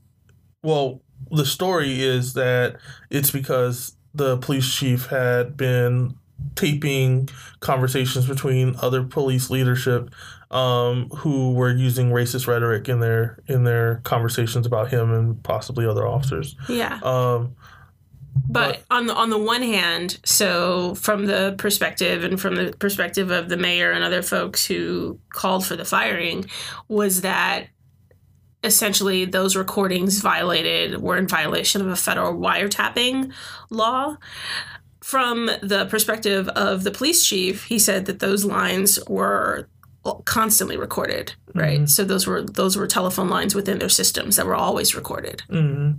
[0.62, 2.76] well, the story is that
[3.10, 6.14] it's because the police chief had been
[6.54, 7.28] taping
[7.60, 10.10] conversations between other police leadership
[10.50, 15.86] um, who were using racist rhetoric in their in their conversations about him and possibly
[15.86, 16.56] other officers.
[16.68, 17.00] Yeah.
[17.02, 17.56] Um,
[18.48, 23.30] But on the on the one hand, so from the perspective and from the perspective
[23.30, 26.44] of the mayor and other folks who called for the firing,
[26.88, 27.68] was that
[28.62, 33.32] essentially those recordings violated were in violation of a federal wiretapping
[33.70, 34.16] law.
[35.02, 39.68] From the perspective of the police chief, he said that those lines were
[40.24, 41.88] constantly recorded, right?
[41.88, 45.42] So those were those were telephone lines within their systems that were always recorded.
[45.48, 45.92] hmm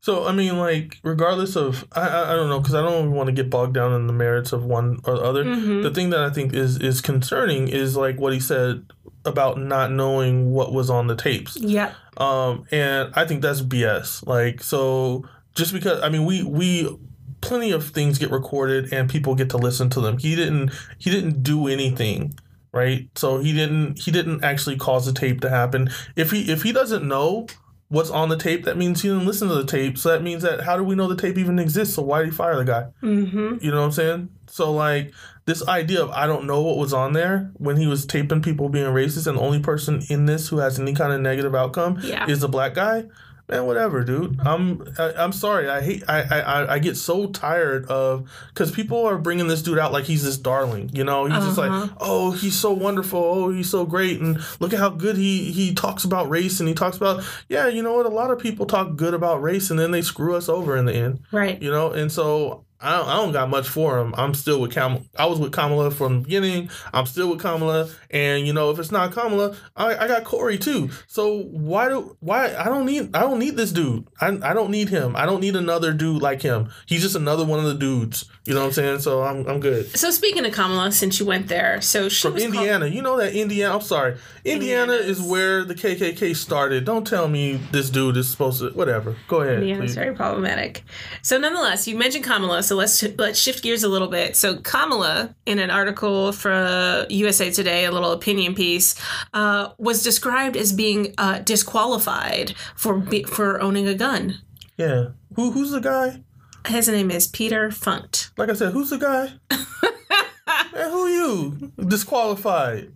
[0.00, 3.26] So I mean, like, regardless of, I I, I don't know, because I don't want
[3.28, 5.44] to get bogged down in the merits of one or the other.
[5.44, 5.82] Mhm.
[5.82, 8.84] The thing that I think is is concerning is like what he said
[9.24, 11.56] about not knowing what was on the tapes.
[11.56, 11.92] Yeah.
[12.16, 14.24] Um, and I think that's BS.
[14.26, 16.96] Like, so just because I mean, we we
[17.42, 20.18] plenty of things get recorded and people get to listen to them.
[20.18, 22.38] He didn't he didn't do anything,
[22.76, 23.08] right?
[23.16, 25.88] So he didn't he didn't actually cause the tape to happen.
[26.14, 27.46] If he if he doesn't know
[27.88, 29.96] what's on the tape, that means he didn't listen to the tape.
[29.96, 31.94] So that means that how do we know the tape even exists?
[31.94, 32.86] So why did he fire the guy?
[33.02, 33.56] Mm-hmm.
[33.60, 34.28] You know what I'm saying?
[34.48, 35.12] So like
[35.46, 38.68] this idea of I don't know what was on there when he was taping people
[38.68, 41.98] being racist and the only person in this who has any kind of negative outcome
[42.02, 42.28] Yeah.
[42.28, 43.04] is a black guy.
[43.48, 44.40] Man, whatever, dude.
[44.40, 45.68] I'm I, I'm sorry.
[45.68, 46.02] I hate.
[46.08, 49.92] I I I- I get so tired of because people are bringing this dude out
[49.92, 50.90] like he's this darling.
[50.92, 51.80] You know, he's just Uh-huh.
[51.82, 53.20] like, oh, he's so wonderful.
[53.22, 56.68] Oh, he's so great, and look at how good he he talks about race and
[56.68, 57.68] he talks about yeah.
[57.68, 58.06] You know what?
[58.06, 60.84] A lot of people talk good about race and then they screw us over in
[60.84, 61.62] the end Right.
[61.62, 64.14] you know and so I don't, I don't got much for him.
[64.18, 66.68] I'm still with kamala i was with kamala from the beginning.
[66.92, 67.88] I'm still with kamala.
[68.10, 70.90] And you know if it's not kamala i, I got Cory too.
[71.06, 74.06] So why do why i don't need i don't need this dude.
[74.20, 75.16] I, I don't need him.
[75.16, 76.68] I don't need another dude like him.
[76.86, 78.26] He's just another one of the dudes.
[78.44, 78.98] You know what i'm saying?
[79.00, 79.96] So i'm, I'm good.
[79.96, 82.86] So speaking of Kamala, since you went there, so she from was called- indiana.
[82.86, 84.16] You know that indiana i'm sorry.
[84.44, 86.84] Indiana Indiana's- is where the kkk started.
[86.84, 89.16] Don't tell me this dude is supposed to whatever.
[89.28, 90.84] Go ahead Yeah, it's very problematic.
[91.22, 94.36] So, nonetheless, you mentioned Kamala, so let's let's shift gears a little bit.
[94.36, 98.94] So, Kamala, in an article for USA Today, a little opinion piece,
[99.32, 104.38] uh, was described as being uh, disqualified for for owning a gun.
[104.76, 106.22] yeah who who's the guy
[106.66, 108.30] His name is Peter Funt.
[108.36, 109.32] Like I said, who's the guy?
[110.72, 111.72] Man, who you?
[111.88, 112.92] Disqualified.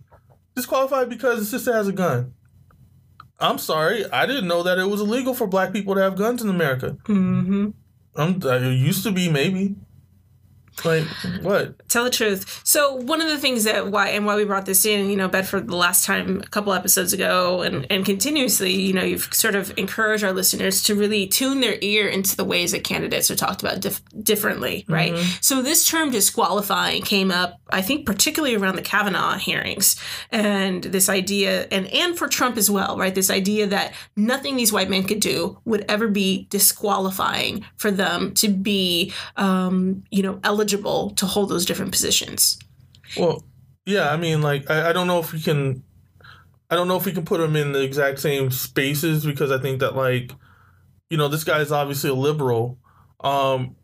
[0.55, 2.33] Disqualified because the sister has a gun.
[3.39, 6.41] I'm sorry, I didn't know that it was illegal for black people to have guns
[6.43, 6.97] in America.
[7.07, 7.69] Mm-hmm.
[8.15, 9.75] Um, it used to be maybe.
[10.83, 11.03] Like
[11.41, 11.87] what?
[11.89, 12.61] Tell the truth.
[12.63, 15.27] So one of the things that why and why we brought this in, you know,
[15.27, 19.55] Bedford the last time a couple episodes ago and, and continuously, you know, you've sort
[19.55, 23.35] of encouraged our listeners to really tune their ear into the ways that candidates are
[23.35, 25.13] talked about dif- differently, right?
[25.41, 31.09] So this term disqualifying came up, I think, particularly around the Kavanaugh hearings, and this
[31.09, 33.13] idea, and and for Trump as well, right?
[33.13, 38.33] This idea that nothing these white men could do would ever be disqualifying for them
[38.35, 42.59] to be, um, you know, eligible to hold those different positions.
[43.17, 43.43] Well,
[43.85, 44.11] yeah.
[44.11, 45.83] I mean, like I, I don't know if we can.
[46.69, 49.57] I don't know if we can put them in the exact same spaces because I
[49.57, 50.31] think that like,
[51.09, 52.79] you know, this guy is obviously a liberal.
[53.19, 53.75] Um,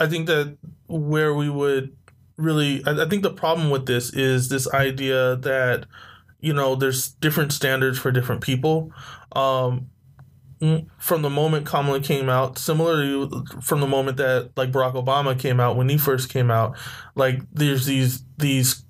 [0.00, 0.56] I think that
[0.88, 1.94] where we would
[2.38, 5.84] really, I, I think the problem with this is this idea that,
[6.40, 8.90] you know, there's different standards for different people.
[9.32, 9.90] Um,
[10.98, 13.28] from the moment Kamala came out, similarly
[13.60, 16.76] from the moment that like Barack Obama came out when he first came out,
[17.14, 18.84] like there's these these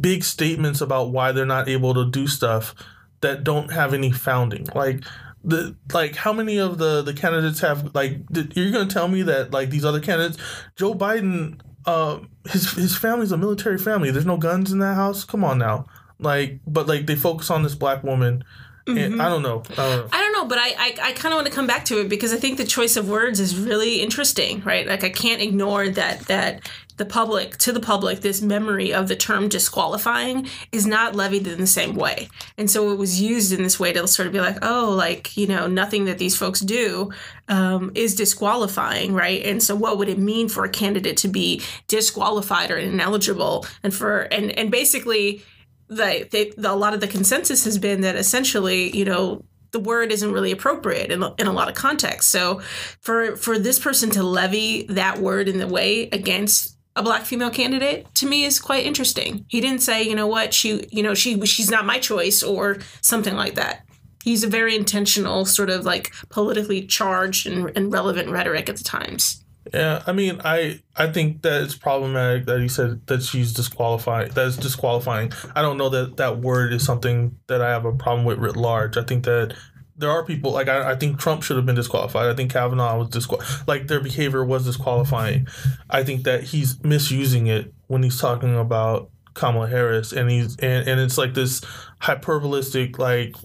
[0.00, 2.74] big statements about why they're not able to do stuff
[3.22, 4.66] that don't have any founding.
[4.74, 5.02] Like
[5.42, 8.18] the like how many of the the candidates have like
[8.54, 10.36] you're going to tell me that like these other candidates
[10.76, 12.18] Joe Biden uh
[12.50, 14.10] his his family's a military family.
[14.10, 15.24] There's no guns in that house.
[15.24, 15.86] Come on now.
[16.18, 18.44] Like but like they focus on this black woman
[18.88, 19.20] Mm-hmm.
[19.20, 19.62] I don't know.
[19.70, 20.08] I don't know.
[20.12, 22.08] I don't know, but I, I, I kind of want to come back to it
[22.08, 24.86] because I think the choice of words is really interesting, right?
[24.86, 29.16] Like I can't ignore that that the public to the public this memory of the
[29.16, 33.62] term disqualifying is not levied in the same way and so it was used in
[33.62, 36.58] this way to sort of be like oh like you know nothing that these folks
[36.60, 37.10] do
[37.48, 41.62] um, is disqualifying right and so what would it mean for a candidate to be
[41.86, 45.42] disqualified or ineligible and for and and basically
[45.88, 49.80] the, they, the a lot of the consensus has been that essentially you know the
[49.80, 52.30] word isn't really appropriate in, in a lot of contexts.
[52.30, 52.60] So
[53.00, 57.50] for for this person to levy that word in the way against a black female
[57.50, 59.44] candidate to me is quite interesting.
[59.48, 62.78] He didn't say, you know what, she, you know, she she's not my choice or
[63.00, 63.84] something like that.
[64.24, 68.84] He's a very intentional, sort of like politically charged and, and relevant rhetoric at the
[68.84, 69.44] times.
[69.74, 74.32] Yeah, I mean, I I think that it's problematic that he said that she's disqualified.
[74.32, 75.32] That is disqualifying.
[75.54, 78.56] I don't know that that word is something that I have a problem with writ
[78.56, 78.96] large.
[78.96, 79.54] I think that
[79.96, 82.28] there are people like I, I think Trump should have been disqualified.
[82.28, 83.68] I think Kavanaugh was disqualified.
[83.68, 85.48] Like their behavior was disqualifying.
[85.90, 90.88] I think that he's misusing it when he's talking about Kamala Harris, and he's and,
[90.88, 91.60] and it's like this
[92.00, 93.36] hyperbolistic, like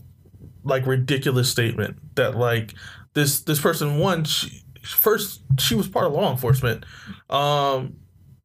[0.64, 2.74] like ridiculous statement that like
[3.14, 6.86] this this person one she, first she was part of law enforcement,
[7.30, 7.98] um,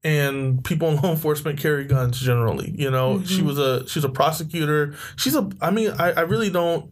[0.05, 2.75] and people in law enforcement carry guns generally.
[2.77, 3.25] You know, mm-hmm.
[3.25, 4.95] she was a she's a prosecutor.
[5.17, 6.91] She's a I mean I I really don't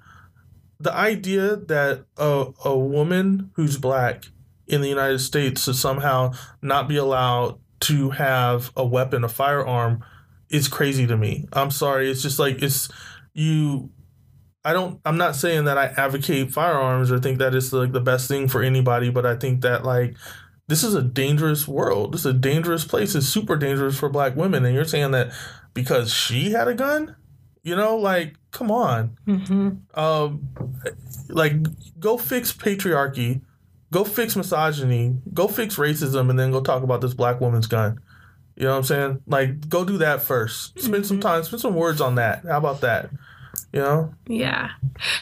[0.78, 4.26] the idea that a, a woman who's black
[4.66, 10.04] in the United States to somehow not be allowed to have a weapon, a firearm,
[10.50, 11.46] is crazy to me.
[11.52, 12.11] I'm sorry.
[12.11, 12.88] It's just like it's
[13.32, 13.90] you.
[14.66, 15.00] I don't.
[15.05, 18.48] I'm not saying that I advocate firearms or think that it's like the best thing
[18.48, 20.16] for anybody, but I think that like
[20.66, 22.12] this is a dangerous world.
[22.12, 23.14] This is a dangerous place.
[23.14, 25.33] It's super dangerous for black women, and you're saying that
[25.72, 27.14] because she had a gun,
[27.62, 29.16] you know, like come on.
[29.29, 29.98] Mm-hmm.
[29.98, 30.48] Um,
[31.29, 31.55] like,
[32.00, 33.42] go fix patriarchy,
[33.92, 38.00] go fix misogyny, go fix racism, and then go talk about this black woman's gun.
[38.57, 39.22] You know what I'm saying?
[39.29, 40.76] Like, go do that first.
[40.81, 41.05] Spend mm-hmm.
[41.05, 42.42] some time, spend some words on that.
[42.44, 43.11] How about that?
[43.73, 44.14] You know?
[44.27, 44.71] Yeah.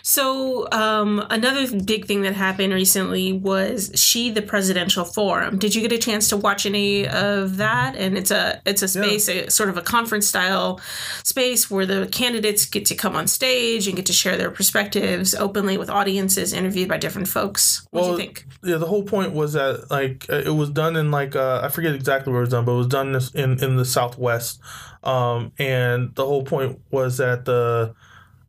[0.02, 5.58] So um, another big thing that happened recently was she the presidential forum.
[5.58, 7.96] Did you get a chance to watch any of that?
[7.96, 9.42] And it's a it's a space yeah.
[9.42, 10.80] a, sort of a conference style
[11.22, 15.34] space where the candidates get to come on stage and get to share their perspectives
[15.34, 17.86] openly with audiences interviewed by different folks.
[17.90, 18.46] What well, do you think?
[18.62, 21.68] yeah the whole point was that like uh, it was done in like uh, i
[21.68, 24.60] forget exactly where it was done but it was done in in the southwest.
[25.02, 27.94] Um, and the whole point was that the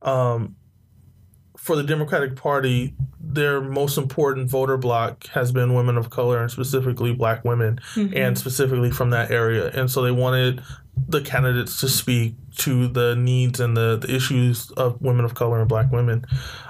[0.06, 0.56] um,
[1.58, 6.52] for the Democratic Party, their most important voter bloc has been women of color and
[6.52, 8.16] specifically black women, mm-hmm.
[8.16, 9.72] and specifically from that area.
[9.72, 10.62] And so they wanted
[11.08, 15.60] the candidates to speak to the needs and the, the issues of women of color
[15.60, 16.26] and black women.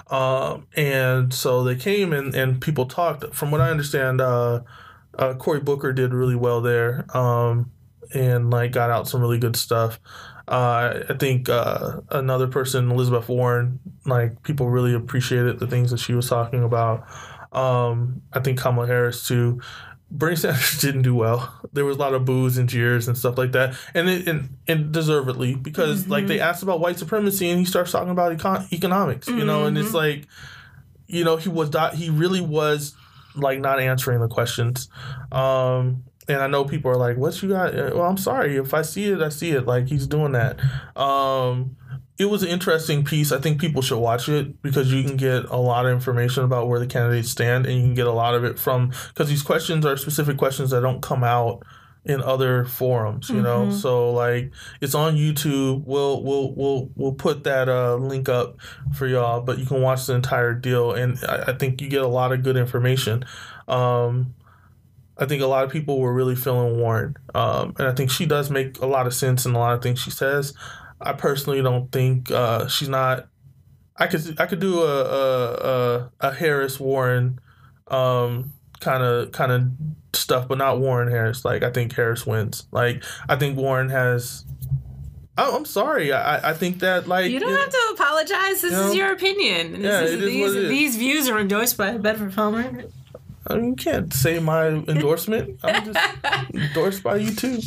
[0.09, 3.35] Um, and so they came and, and people talked.
[3.35, 4.61] From what I understand, uh,
[5.17, 7.71] uh, Cory Booker did really well there um,
[8.13, 9.99] and like got out some really good stuff.
[10.47, 15.99] Uh, I think uh, another person, Elizabeth Warren, like people really appreciated the things that
[15.99, 17.07] she was talking about.
[17.51, 19.61] Um, I think Kamala Harris too.
[20.11, 21.53] Bernie Sanders didn't do well.
[21.73, 24.49] There was a lot of boos and jeers and stuff like that, and it, and,
[24.67, 26.11] and deservedly because mm-hmm.
[26.11, 29.47] like they asked about white supremacy and he starts talking about econ- economics, you mm-hmm.
[29.47, 29.97] know, and it's mm-hmm.
[29.97, 30.27] like,
[31.07, 32.95] you know, he was not, he really was
[33.35, 34.89] like not answering the questions.
[35.31, 38.73] Um, and I know people are like, "What you got?" Uh, well, I'm sorry if
[38.73, 39.65] I see it, I see it.
[39.65, 40.59] Like he's doing that.
[40.95, 41.77] Um,
[42.17, 43.31] it was an interesting piece.
[43.31, 46.67] I think people should watch it because you can get a lot of information about
[46.67, 49.43] where the candidates stand, and you can get a lot of it from because these
[49.43, 51.63] questions are specific questions that don't come out
[52.05, 53.29] in other forums.
[53.29, 53.43] You mm-hmm.
[53.43, 55.83] know, so like it's on YouTube.
[55.85, 58.57] We'll we'll we'll we'll put that uh, link up
[58.93, 62.01] for y'all, but you can watch the entire deal, and I, I think you get
[62.01, 63.25] a lot of good information.
[63.67, 64.34] Um,
[65.17, 68.25] I think a lot of people were really feeling Warren, um, and I think she
[68.25, 70.53] does make a lot of sense in a lot of things she says.
[70.99, 73.27] I personally don't think uh, she's not.
[73.97, 77.39] I could I could do a a, a, a Harris Warren
[77.87, 78.51] um
[78.81, 79.63] kind of kind of
[80.13, 81.45] stuff, but not Warren Harris.
[81.45, 82.67] Like I think Harris wins.
[82.71, 84.43] Like I think Warren has.
[85.37, 86.11] Oh, I'm sorry.
[86.13, 88.61] I I think that like You don't it- have to apologize.
[88.61, 88.87] This You know?
[88.89, 89.73] is your opinion.
[89.73, 90.69] This Yeah, is, these, what it is.
[90.69, 92.83] these views are endorsed by Bedford Palmer.
[93.47, 95.59] I mean, you can't say my endorsement.
[95.63, 95.99] I'm just
[96.53, 97.59] endorsed by you too.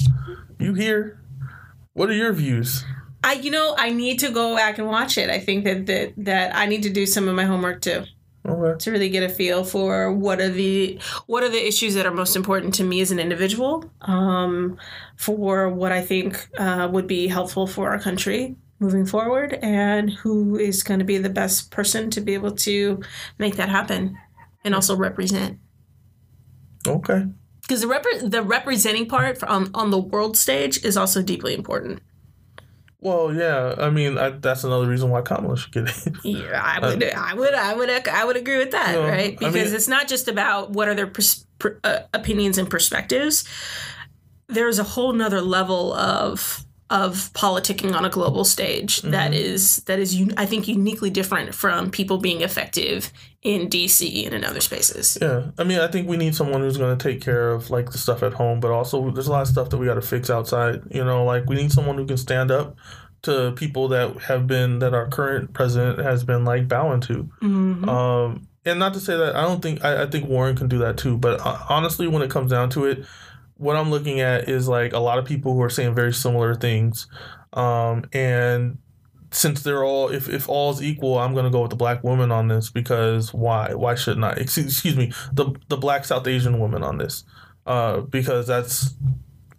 [0.58, 1.20] You here?
[1.92, 2.84] What are your views?
[3.22, 5.30] I, you know, I need to go back and watch it.
[5.30, 8.04] I think that that that I need to do some of my homework too
[8.46, 8.78] Okay.
[8.78, 12.14] to really get a feel for what are the what are the issues that are
[12.14, 14.78] most important to me as an individual, um,
[15.16, 20.56] for what I think uh, would be helpful for our country moving forward, and who
[20.56, 23.02] is going to be the best person to be able to
[23.38, 24.16] make that happen,
[24.64, 25.58] and also represent.
[26.86, 27.26] Okay.
[27.62, 32.00] Because the rep- the representing part on on the world stage is also deeply important.
[33.00, 33.74] Well, yeah.
[33.78, 36.14] I mean, I, that's another reason why Kamala should get it.
[36.24, 39.34] Yeah, I would, I would, I would, I would agree with that, No, right?
[39.34, 42.68] I Because mean- it's not just about what are their pers- per, uh, opinions and
[42.68, 43.44] perspectives.
[44.48, 49.99] There's a whole nother level of of politicking on a global stage that is that
[49.99, 53.12] is I think uniquely different from people being effective
[53.43, 55.18] in DC and in other spaces.
[55.20, 57.91] Yeah, I mean, I think we need someone who's going to take care of like
[57.91, 60.03] the stuff at home, but also there's a lot of stuff that we got to
[60.03, 60.82] fix outside.
[60.91, 62.76] You know, like we need someone who can stand up
[63.22, 67.28] to people that have been that our current president has been like bowing to.
[67.43, 67.86] Mhm.
[67.86, 70.78] Um, and not to say that I don't think I, I think Warren can do
[70.78, 73.05] that too, but uh, honestly, when it comes down to it,
[73.59, 76.54] what I'm looking at is like a lot of people who are saying very similar
[76.54, 77.06] things,
[77.52, 78.78] um, and
[79.30, 82.48] since they're all if if all's equal, I'm gonna go with the black woman on
[82.48, 84.32] this because why why shouldn't I?
[84.32, 87.24] Excuse, excuse me, the the black South Asian woman on this,
[87.66, 88.94] uh, because that's.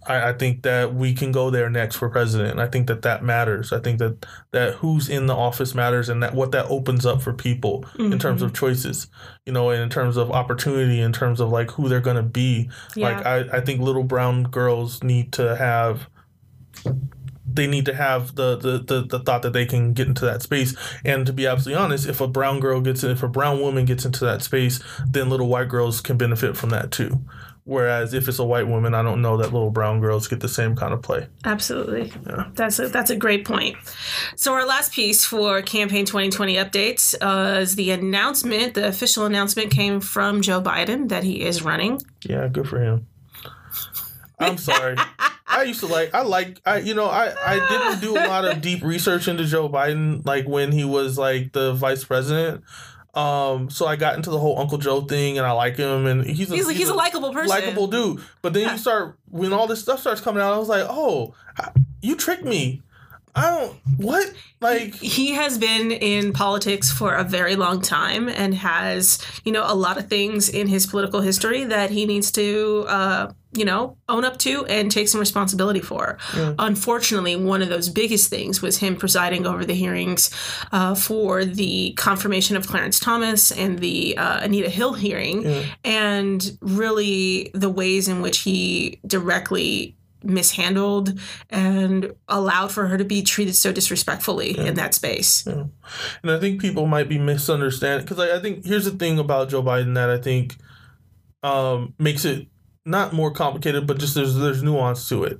[0.10, 2.51] I, I think that we can go there next for president.
[2.51, 3.72] And I think that that matters.
[3.72, 7.22] I think that that who's in the office matters, and that what that opens up
[7.22, 8.66] for people in terms of mm-hmm.
[8.66, 9.07] choices,
[9.45, 12.70] you know, and in terms of opportunity, in terms of like who they're gonna be.
[12.95, 16.10] Like I, I think little brown girls need to have
[17.51, 20.41] they need to have the, the, the, the thought that they can get into that
[20.41, 20.76] space.
[21.03, 23.86] And to be absolutely honest, if a brown girl gets in, if a brown woman
[23.86, 24.80] gets into that space,
[25.10, 27.20] then little white girls can benefit from that too.
[27.70, 30.49] Whereas if it's a white woman, I don't know that little brown girls get the
[30.49, 31.28] same kind of play.
[31.45, 32.11] Absolutely.
[32.55, 33.78] That's a, that's a great point.
[34.36, 38.74] So our last piece for campaign 2020 updates uh, is the announcement.
[38.74, 42.01] The official announcement came from Joe Biden that he is running.
[42.24, 43.05] Yeah, good for him.
[44.39, 44.97] I'm sorry.
[45.47, 48.45] I used to like I like I you know I I didn't do a lot
[48.45, 52.63] of deep research into Joe Biden like when he was like the vice president.
[53.20, 56.26] Um so I got into the whole Uncle Joe thing and I like him and
[56.26, 57.49] he's a, He's, he's, a likable person.
[57.49, 58.22] likable dude.
[58.41, 58.72] But then Yeah.
[58.74, 61.34] you start when all this stuff starts coming out, I was like, "Oh,
[62.01, 62.82] you tricked me."
[63.36, 64.34] I don't what?
[64.59, 69.63] Like he has been in politics for a very long time and has, you know,
[69.65, 73.97] a lot of things in his political history that he needs to, uh, you know,
[74.08, 76.18] own up to and take some responsibility for.
[76.60, 80.30] Unfortunately, one of those biggest things was him presiding over the hearings
[80.72, 85.45] uh, for the confirmation of Clarence Thomas and the uh, Anita Hill hearing,
[85.84, 91.18] and really the ways in which he directly mishandled
[91.50, 95.47] and allowed for her to be treated so disrespectfully in that space.
[96.22, 99.50] And I think people might be misunderstanding because I, I think here's the thing about
[99.50, 100.58] Joe Biden that I think
[101.41, 102.47] um, makes it
[102.86, 105.40] not more complicated, but just there's there's nuance to it.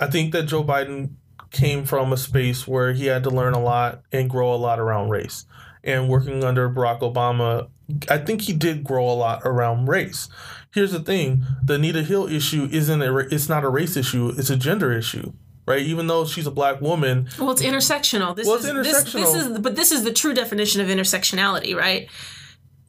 [0.00, 1.14] I think that Joe Biden
[1.50, 4.80] came from a space where he had to learn a lot and grow a lot
[4.80, 5.44] around race.
[5.84, 7.68] And working under Barack Obama,
[8.08, 10.28] I think he did grow a lot around race.
[10.72, 14.48] Here's the thing: the Anita Hill issue isn't a it's not a race issue; it's
[14.50, 15.32] a gender issue,
[15.66, 15.82] right?
[15.82, 18.34] Even though she's a black woman, Well, it's intersectional.
[18.36, 19.52] This Well, it's is This, this intersectional.
[19.52, 22.08] is but this is the true definition of intersectionality, right?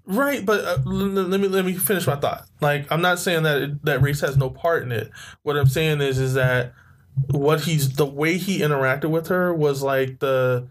[0.06, 2.46] Right, but uh, let me let me finish my thought.
[2.60, 5.10] Like, I'm not saying that it, that race has no part in it.
[5.44, 6.74] What I'm saying is is that
[7.30, 10.68] what he's the way he interacted with her was like the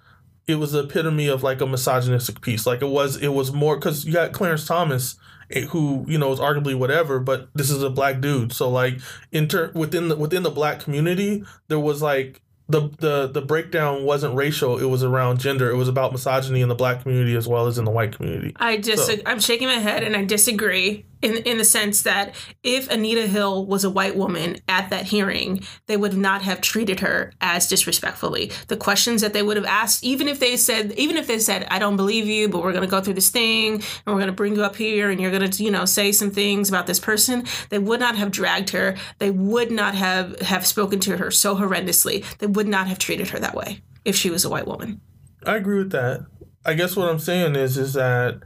[0.46, 2.66] it was the epitome of like a misogynistic piece.
[2.66, 5.16] Like it was it was more because you got Clarence Thomas
[5.50, 8.52] eh, who you know is arguably whatever, but this is a black dude.
[8.52, 8.94] So like
[9.30, 12.42] in inter within the within the black community, there was like
[12.72, 14.78] the the the breakdown wasn't racial.
[14.78, 15.70] It was around gender.
[15.70, 18.54] It was about misogyny in the black community as well as in the white community.
[18.56, 22.90] I just I'm shaking my head and I disagree in in the sense that if
[22.90, 27.32] Anita Hill was a white woman at that hearing, they would not have treated her
[27.40, 28.50] as disrespectfully.
[28.68, 31.66] The questions that they would have asked, even if they said, even if they said,
[31.70, 34.26] "I don't believe you, but we're going to go through this thing and we're going
[34.26, 36.86] to bring you up here and you're going to, you know, say some things about
[36.86, 38.96] this person," they would not have dragged her.
[39.18, 42.24] They would not have have spoken to her so horrendously.
[42.38, 43.82] They would not have treated her that way.
[44.04, 45.00] if she was a white woman.
[45.46, 46.26] I agree with that.
[46.64, 48.40] I guess what I'm saying is is that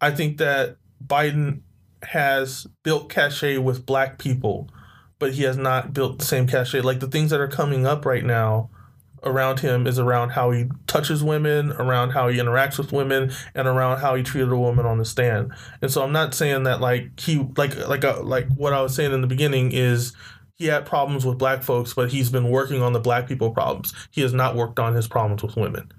[0.00, 1.62] I think that Biden
[2.04, 4.68] has built cachet with black people,
[5.18, 6.80] but he has not built the same cachet.
[6.80, 8.70] Like the things that are coming up right now
[9.24, 13.66] around him is around how he touches women, around how he interacts with women, and
[13.66, 15.52] around how he treated a woman on the stand.
[15.82, 18.94] And so I'm not saying that like he like like a, like what I was
[18.94, 20.14] saying in the beginning is
[20.54, 23.92] he had problems with black folks, but he's been working on the black people problems.
[24.10, 25.92] He has not worked on his problems with women.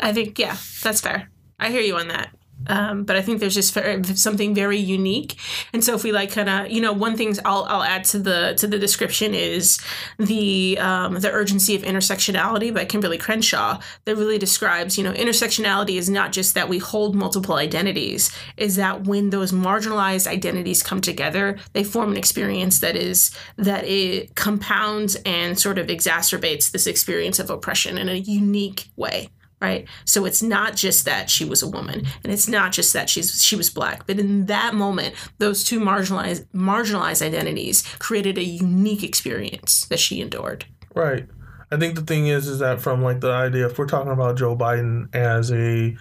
[0.00, 1.30] I think, yeah, that's fair.
[1.58, 2.34] I hear you on that.
[2.66, 3.74] Um, but I think there's just
[4.18, 5.36] something very unique,
[5.72, 8.18] and so if we like kind of, you know, one thing I'll, I'll add to
[8.18, 9.80] the to the description is
[10.18, 15.96] the um, the urgency of intersectionality by Kimberly Crenshaw that really describes, you know, intersectionality
[15.96, 21.00] is not just that we hold multiple identities, is that when those marginalized identities come
[21.00, 26.86] together, they form an experience that is that it compounds and sort of exacerbates this
[26.86, 29.30] experience of oppression in a unique way
[29.60, 33.10] right so it's not just that she was a woman and it's not just that
[33.10, 38.42] she's she was black but in that moment those two marginalized marginalized identities created a
[38.42, 41.26] unique experience that she endured Right.
[41.70, 44.36] I think the thing is, is that from like the idea, if we're talking about
[44.36, 45.96] Joe Biden as a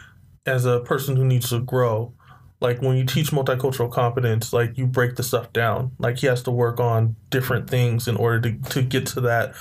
[0.45, 2.14] as a person who needs to grow,
[2.60, 5.91] like when you teach multicultural competence, like you break the stuff down.
[5.99, 9.53] Like he has to work on different things in order to, to get to that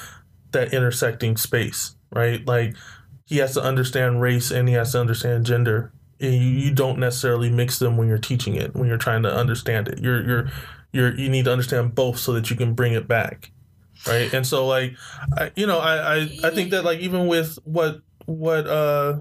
[0.53, 2.45] that intersecting space, right?
[2.47, 2.75] Like
[3.29, 5.93] he has to understand race and he has to understand gender.
[6.19, 9.33] And you, you don't necessarily mix them when you're teaching it, when you're trying to
[9.33, 10.01] understand it.
[10.01, 10.51] You're you're
[10.93, 13.53] you're you need to understand both so that you can bring it back
[14.07, 14.95] right and so like
[15.37, 19.19] I, you know I, I i think that like even with what what uh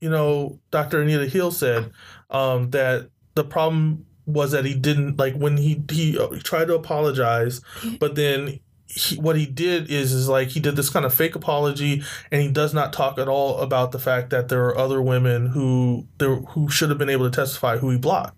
[0.00, 1.90] you know dr anita hill said
[2.30, 6.74] um that the problem was that he didn't like when he he, uh, tried to
[6.74, 7.60] apologize
[7.98, 8.60] but then
[8.92, 12.42] he, what he did is is like he did this kind of fake apology and
[12.42, 16.06] he does not talk at all about the fact that there are other women who
[16.18, 18.36] there who should have been able to testify who he blocked.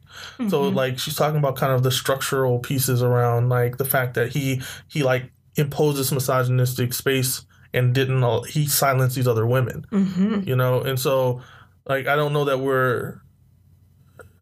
[0.51, 4.33] So like she's talking about kind of the structural pieces around like the fact that
[4.33, 10.41] he he like imposed this misogynistic space and didn't he silenced these other women hmm
[10.45, 10.83] you know?
[10.83, 11.41] And so
[11.87, 13.21] like i don't know that we're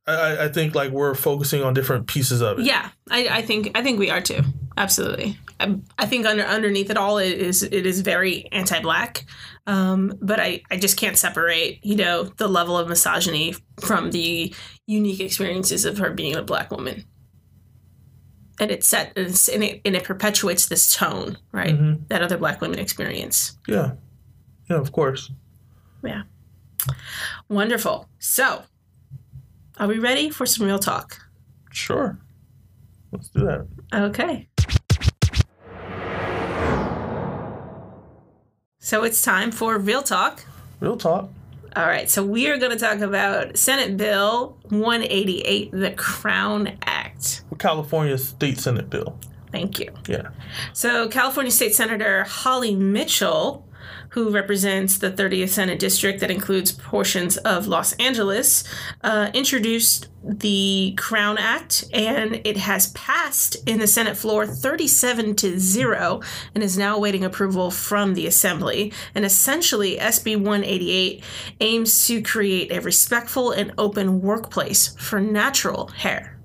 [0.06, 2.66] I- I, I think like we're focusing on different pieces of it.
[2.66, 4.42] yeah I, I think i think we are too
[4.80, 9.26] absolutely i, I think under underneath it all it is it is very anti-black
[9.66, 14.54] um, but I, I just can't separate you know the level of misogyny from the
[14.86, 17.04] unique experiences of her being a black woman
[18.58, 22.08] and it set and, it's, and, it, and it perpetuates this tone right Mhm.
[22.08, 23.92] that other black women experience Yeah.
[24.70, 25.30] Yeah, of course.
[26.02, 26.22] yeah
[27.48, 28.62] wonderful so
[29.78, 31.18] are we ready for some real talk
[31.72, 32.18] Sure.
[33.12, 33.66] Let's do that.
[33.94, 34.48] Okay.
[38.82, 40.42] So it's time for Real Talk.
[40.80, 41.28] Real talk.
[41.76, 47.42] All right, so we are going to talk about Senate Bill 188, the Crown Act.
[47.58, 49.18] California State Senate bill.
[49.52, 49.92] Thank you.
[50.08, 50.30] Yeah.
[50.72, 53.66] So, California State Senator Holly Mitchell,
[54.10, 58.64] who represents the 30th Senate District that includes portions of Los Angeles,
[59.02, 65.58] uh, introduced the Crown Act, and it has passed in the Senate floor 37 to
[65.58, 66.20] 0
[66.54, 68.92] and is now awaiting approval from the Assembly.
[69.14, 71.22] And essentially, SB 188
[71.60, 76.39] aims to create a respectful and open workplace for natural hair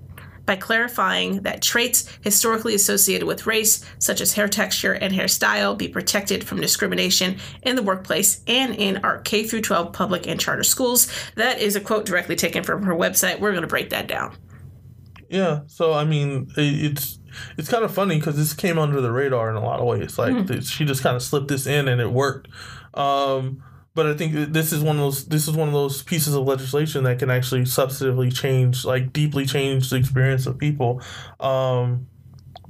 [0.46, 5.88] by clarifying that traits historically associated with race, such as hair texture and hairstyle, be
[5.88, 10.64] protected from discrimination in the workplace and in our K through 12 public and charter
[10.64, 11.12] schools.
[11.34, 13.40] That is a quote directly taken from her website.
[13.40, 14.36] We're going to break that down.
[15.28, 15.60] Yeah.
[15.66, 17.18] So I mean, it's
[17.58, 20.18] it's kind of funny because this came under the radar in a lot of ways.
[20.18, 22.48] Like th- she just kind of slipped this in and it worked.
[22.94, 23.62] Um,
[23.96, 26.46] but I think this is one of those this is one of those pieces of
[26.46, 31.00] legislation that can actually substantively change, like deeply change the experience of people.
[31.40, 32.06] Um,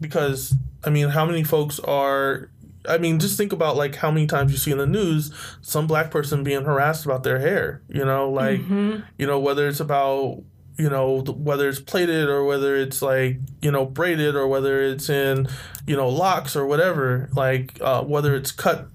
[0.00, 0.54] because
[0.84, 2.50] I mean, how many folks are
[2.88, 5.88] I mean, just think about like how many times you see in the news some
[5.88, 7.82] black person being harassed about their hair.
[7.88, 9.02] You know, like Mhm.
[9.18, 10.42] you know whether it's about
[10.78, 15.08] you know whether it's plaited or whether it's like you know braided or whether it's
[15.10, 15.48] in
[15.86, 17.28] you know locks or whatever.
[17.34, 18.86] Like uh, whether it's cut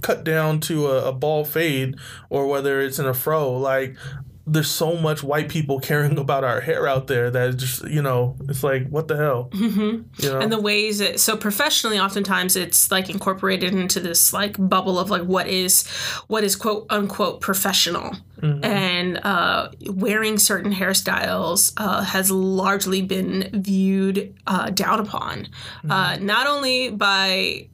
[0.00, 1.96] cut down to a, a ball fade
[2.30, 3.52] or whether it's in a fro.
[3.52, 3.96] Like
[4.44, 8.02] there's so much white people caring about our hair out there that it's just you
[8.02, 10.04] know it's like what the hell Mhm.
[10.16, 14.56] you know And the ways that, so professionally, oftentimes it's like incorporated into this like
[14.58, 15.86] bubble of like what is,
[16.26, 18.16] what is quote unquote professional.
[18.42, 18.64] Mhm.
[18.64, 25.46] and uh, wearing certain hairstyles uh, has largely been viewed uh, down upon,
[25.88, 27.68] uh, not only by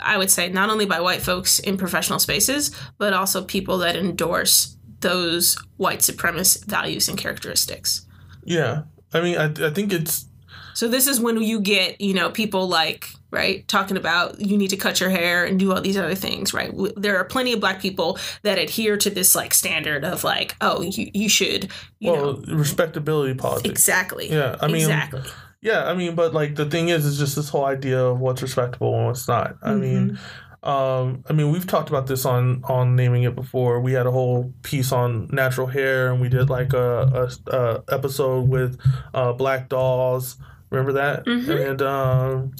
[0.00, 3.96] I would say not only by white folks in professional spaces, but also people that
[3.96, 8.06] endorse those white supremacist values and characteristics.
[8.44, 8.82] Yeah.
[9.12, 10.26] I mean, I, I think it's
[10.74, 14.68] So this is when you get, you know, people like, right, talking about you need
[14.68, 16.72] to cut your hair and do all these other things, right?
[16.96, 20.82] There are plenty of black people that adhere to this like standard of like, oh,
[20.82, 21.70] you, you should,
[22.00, 23.70] you well know, respectability politics.
[23.70, 24.30] exactly.
[24.30, 25.22] Yeah, I mean, exactly.
[25.64, 28.42] Yeah, I mean, but like the thing is, is just this whole idea of what's
[28.42, 29.56] respectable and what's not.
[29.62, 30.18] I mean,
[30.62, 33.80] um, I mean, we've talked about this on on naming it before.
[33.80, 37.82] We had a whole piece on natural hair, and we did like a, a, a
[37.88, 38.78] episode with
[39.14, 40.36] uh, black dolls.
[40.68, 41.24] Remember that?
[41.24, 41.70] Mhm.
[41.70, 42.52] And um,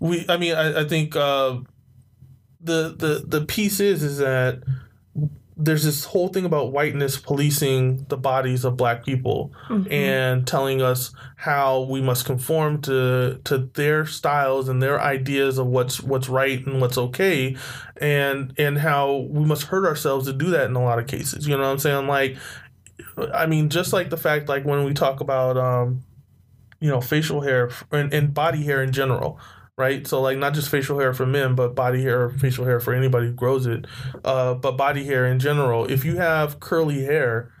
[0.00, 1.58] we, I mean, I, I think uh,
[2.60, 4.60] the the the piece is is that
[5.62, 9.92] there's this whole thing about whiteness policing the bodies of black people Mhm.
[9.92, 15.66] and telling us how we must conform to to their styles and their ideas of
[15.66, 17.56] what's what's right and what's okay
[18.00, 21.46] and and how we must hurt ourselves to do that in a lot of cases
[21.46, 22.36] you know what i'm saying like
[23.34, 26.02] i mean just like the fact like when we talk about um
[26.80, 29.38] you know facial hair and, and body hair in general
[29.80, 32.94] right so like not just facial hair for men but body hair facial hair for
[32.94, 33.86] anybody who grows it
[34.24, 37.52] uh but body hair in general if you have curly hair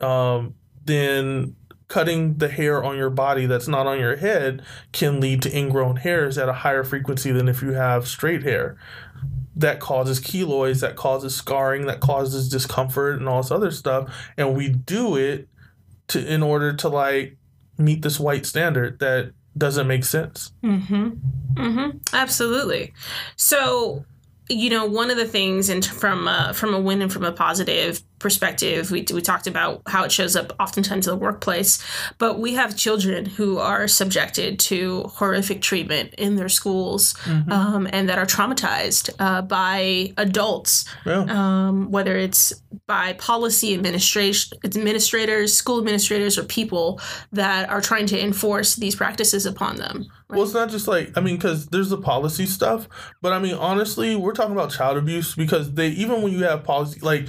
[0.00, 0.54] um
[0.84, 1.54] then
[1.90, 4.62] cutting the hair on your body that's not on your head
[4.92, 8.78] can lead to ingrown hairs at a higher frequency than if you have straight hair.
[9.56, 14.14] That causes keloids, that causes scarring, that causes discomfort and all this other stuff.
[14.38, 15.48] And we do it
[16.08, 17.36] to in order to like
[17.76, 20.52] meet this white standard that doesn't make sense.
[20.62, 21.10] Mm-hmm.
[21.54, 21.98] Mm-hmm.
[22.12, 22.92] Absolutely.
[23.36, 24.04] So,
[24.50, 27.32] you know, one of the things, and from uh, from a win and from a
[27.32, 31.82] positive perspective, we we talked about how it shows up oftentimes in the workplace,
[32.18, 37.14] but we have children who are subjected to horrific treatment in their schools,
[37.50, 41.24] um, and that are traumatized uh, by adults Yeah.
[41.28, 42.52] um, whether it's
[42.86, 47.00] by policy administration administrators, school administrators, or people
[47.32, 50.06] that are trying to enforce these practices upon them.
[50.32, 52.88] Well, it's not just like I mean, because there's the policy stuff,
[53.22, 56.64] but I mean, honestly, we're talking about child abuse because they even when you have
[56.64, 57.26] policy, like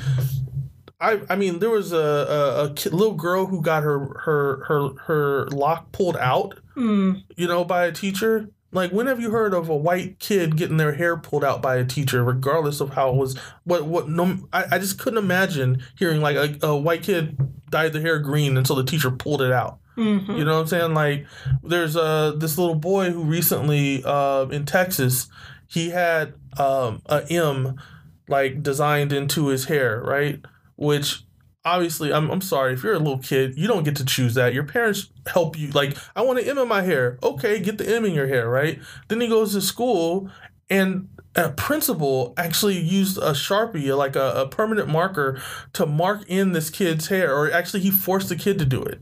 [1.00, 4.64] I, I mean, there was a a, a kid, little girl who got her her
[4.66, 8.50] her her lock pulled out, Mm, you know, by a teacher.
[8.74, 11.76] Like, when have you heard of a white kid getting their hair pulled out by
[11.76, 13.38] a teacher, regardless of how it was?
[13.66, 14.08] What what?
[14.10, 17.38] No, I, I just couldn't imagine hearing like a, a white kid
[17.70, 19.80] dyed their hair green until the teacher pulled it out.
[19.98, 20.38] Mhm.
[20.38, 20.94] You know what I'm saying?
[20.94, 21.26] Like,
[21.64, 25.28] there's uh this little boy who recently uh, in Texas,
[25.68, 27.80] he had um, a M
[28.28, 30.40] like designed into his hair, right?
[30.76, 31.24] Which
[31.66, 34.54] obviously, I'm I'm sorry if you're a little kid, you don't get to choose that.
[34.54, 35.70] Your parents help you.
[35.72, 37.18] Like, I want an M in my hair.
[37.24, 38.80] Okay, get the M in your hair, right?
[39.08, 40.30] Then he goes to school
[40.70, 41.08] and.
[41.34, 46.70] A principal actually used a sharpie, like a, a permanent marker, to mark in this
[46.70, 49.00] kid's hair, or actually, he forced the kid to do it.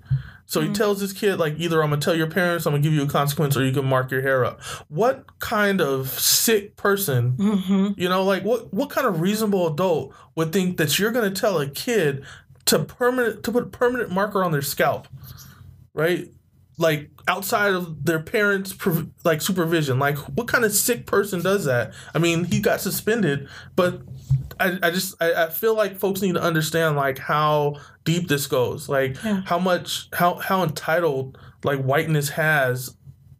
[0.49, 2.91] So he tells this kid, like, either I'm gonna tell your parents, I'm gonna give
[2.91, 4.59] you a consequence, or you can mark your hair up.
[4.87, 7.93] What kind of sick person, Mhm.
[7.99, 11.59] you know, like what what kind of reasonable adult would think that you're gonna tell
[11.59, 12.23] a kid
[12.65, 15.07] to permanent to put a permanent marker on their scalp,
[15.93, 16.31] right?
[16.79, 18.75] Like outside of their parents'
[19.23, 19.99] like supervision.
[19.99, 21.93] Like what kind of sick person does that?
[22.13, 24.01] I mean, he got suspended, but
[24.59, 28.45] I, I just I, I feel like folks need to understand like how deep this
[28.47, 29.41] goes like Yeah.
[29.45, 32.93] how much how how entitled like whiteness has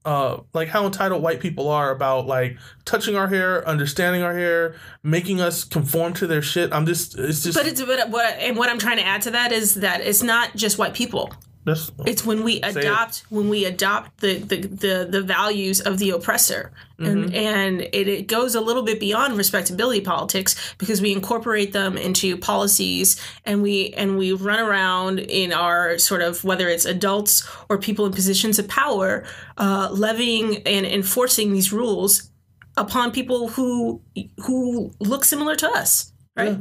[0.06, 4.76] uh like how entitled white people are about like touching our hair understanding our hair
[5.04, 8.56] making us conform to their shit i'm just it's just But it's but what and
[8.56, 11.34] what I'm trying to add to that is that it's not just white people.
[11.66, 12.76] That's It's when we it.
[12.76, 16.72] adopt when we adopt the the, the, the values of the oppressor.
[16.97, 21.97] And and it, it goes a little bit beyond respectability politics because we incorporate them
[21.97, 27.47] into policies and we and we run around in our sort of whether it's adults
[27.70, 29.24] or people in positions of power,
[29.57, 32.32] uh, levying and enforcing these rules
[32.76, 34.01] upon people who
[34.45, 36.12] who look similar to us.
[36.36, 36.57] Right?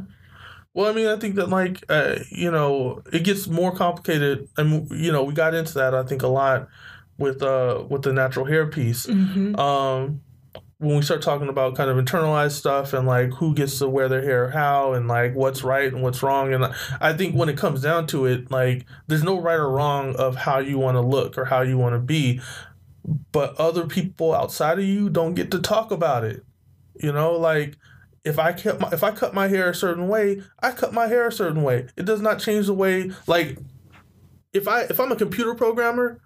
[0.78, 4.88] Well, I mean, I think that like uh, you know, it gets more complicated, and
[4.92, 6.68] you know, we got into that I think a lot
[7.18, 9.06] with uh with the natural hair piece.
[9.06, 9.56] Mm-hmm.
[9.58, 10.20] Um,
[10.78, 14.08] when we start talking about kind of internalized stuff and like who gets to wear
[14.08, 17.58] their hair how and like what's right and what's wrong, and I think when it
[17.58, 21.00] comes down to it, like there's no right or wrong of how you want to
[21.00, 22.40] look or how you want to be,
[23.32, 26.44] but other people outside of you don't get to talk about it.
[27.02, 27.76] You know, like
[28.28, 31.06] if I kept my, if I cut my hair a certain way, I cut my
[31.08, 31.86] hair a certain way.
[31.96, 33.58] It does not change the way like
[34.52, 36.20] if I if I'm a computer programmer,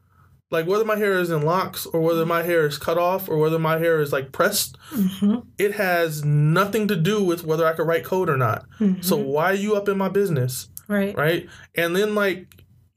[0.50, 3.38] Like whether my hair is in locks or whether my hair is cut off or
[3.38, 5.36] whether my hair is like pressed, Mm-hmm.
[5.58, 8.66] it has nothing to do with whether I could write code or not.
[8.78, 9.00] Mm-hmm.
[9.00, 10.68] So why are you up in my business?
[10.88, 11.16] right.
[11.16, 11.48] right?
[11.74, 12.46] And then like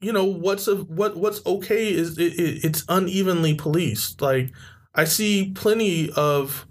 [0.02, 4.20] you know what's a, what what's okay is it, it, it's unevenly policed.
[4.20, 4.50] Like
[4.94, 6.66] I see plenty of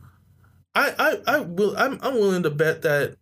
[0.75, 3.15] I I I will I'm I'm willing to bet that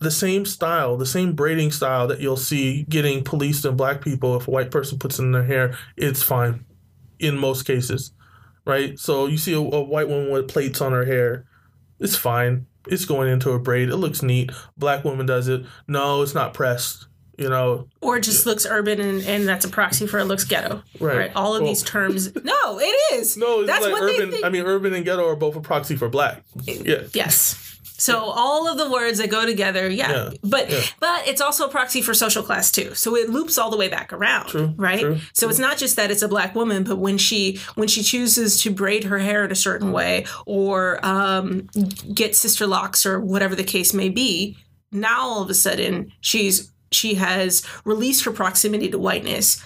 [0.00, 4.36] the same style, the same braiding style that you'll see getting policed in black people
[4.36, 6.64] if a white person puts in their hair, it's fine
[7.18, 8.12] in most cases.
[8.66, 8.98] Right?
[8.98, 11.46] So you see a, a white woman with plates on her hair,
[11.98, 12.66] it's fine.
[12.86, 13.88] It's going into a braid.
[13.88, 14.50] It looks neat.
[14.76, 15.64] Black woman does it.
[15.86, 17.06] No, it's not pressed.
[17.38, 20.82] You know, Or just looks urban and, and that's a proxy for it looks ghetto.
[21.00, 21.30] Right.
[21.36, 22.34] All of Well- these terms.
[22.44, 23.36] No, it is.
[23.36, 24.16] No, it's that's like what urban.
[24.30, 24.44] they think.
[24.44, 26.42] I mean, urban and ghetto are both a proxy for black.
[26.64, 27.02] Yeah.
[27.12, 27.64] Yes.
[28.00, 30.10] So all of the words that go together, yeah.
[30.10, 30.80] Yeah, But yeah.
[31.00, 32.94] but it's also a proxy for social class too.
[32.94, 34.46] So it loops all the way back around.
[34.48, 35.00] True, Right?
[35.00, 38.02] true, so it's not just that it's a black woman, but when she when she
[38.04, 41.68] chooses to braid her hair in a certain way or um,
[42.14, 44.56] get sister locks or whatever the case may be,
[44.92, 49.62] now all of a sudden she's she has released her proximity to whiteness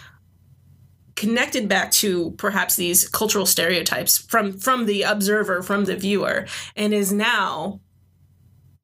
[1.14, 6.92] connected back to perhaps these cultural stereotypes from from the observer from the viewer and
[6.94, 7.80] is now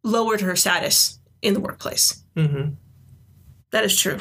[0.05, 2.70] lowered her status in the workplace hmm
[3.70, 4.18] that is true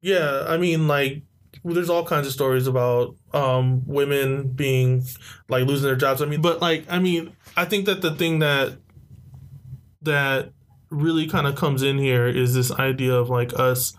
[0.00, 0.44] Yeah.
[0.46, 1.22] I mean, like,
[1.64, 5.02] there's all kinds of stories about um, women being
[5.48, 6.22] like losing their jobs.
[6.22, 8.78] I mean, but like, I mean, I think that the thing that
[10.02, 10.52] that
[10.90, 13.94] really kind of comes in here is this idea of like us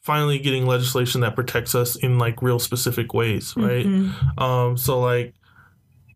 [0.00, 3.86] finally getting legislation that protects us in like real specific ways, right?
[4.38, 5.34] Um, so like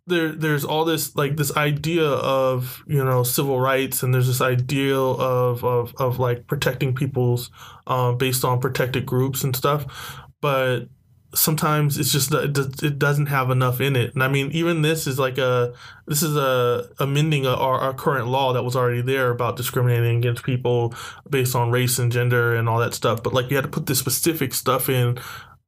[0.06, 4.40] there there's all this like this idea of you know civil rights and there's this
[4.40, 7.50] ideal of of, of like protecting people's
[7.86, 10.88] um, based on protected groups and stuff, but
[11.34, 14.14] sometimes it's just that it, does, it doesn't have enough in it.
[14.14, 15.74] And I mean, even this is like a
[16.06, 20.16] this is a amending a, our, our current law that was already there about discriminating
[20.18, 20.94] against people
[21.28, 23.22] based on race and gender and all that stuff.
[23.22, 25.18] But like you had to put this specific stuff in,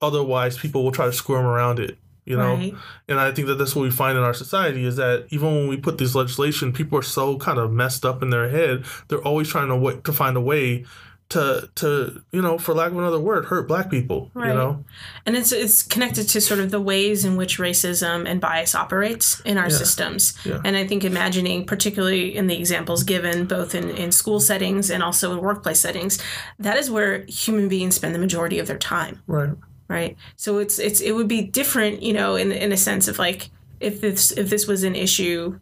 [0.00, 1.98] otherwise people will try to squirm around it.
[2.26, 2.74] You know, Right.
[3.08, 5.68] and I think that that's what we find in our society is that even when
[5.68, 8.84] we put this legislation, people are so kind of messed up in their head.
[9.08, 10.84] They're always trying to to find a way
[11.30, 14.30] to to you know, for lack of another word, hurt black people.
[14.34, 14.48] Right.
[14.48, 14.84] You know,
[15.26, 19.40] and it's it's connected to sort of the ways in which racism and bias operates
[19.40, 19.76] in our Yeah.
[19.76, 20.60] systems Yeah.
[20.64, 25.02] and i think imagining particularly in the examples given both in, in school settings and
[25.02, 26.18] also in workplace settings
[26.58, 29.50] that is where human beings spend the majority of their time right?
[29.88, 33.18] right so it's it's it would be different you know in in a sense of
[33.18, 33.50] like
[33.80, 35.58] if this if this was an issue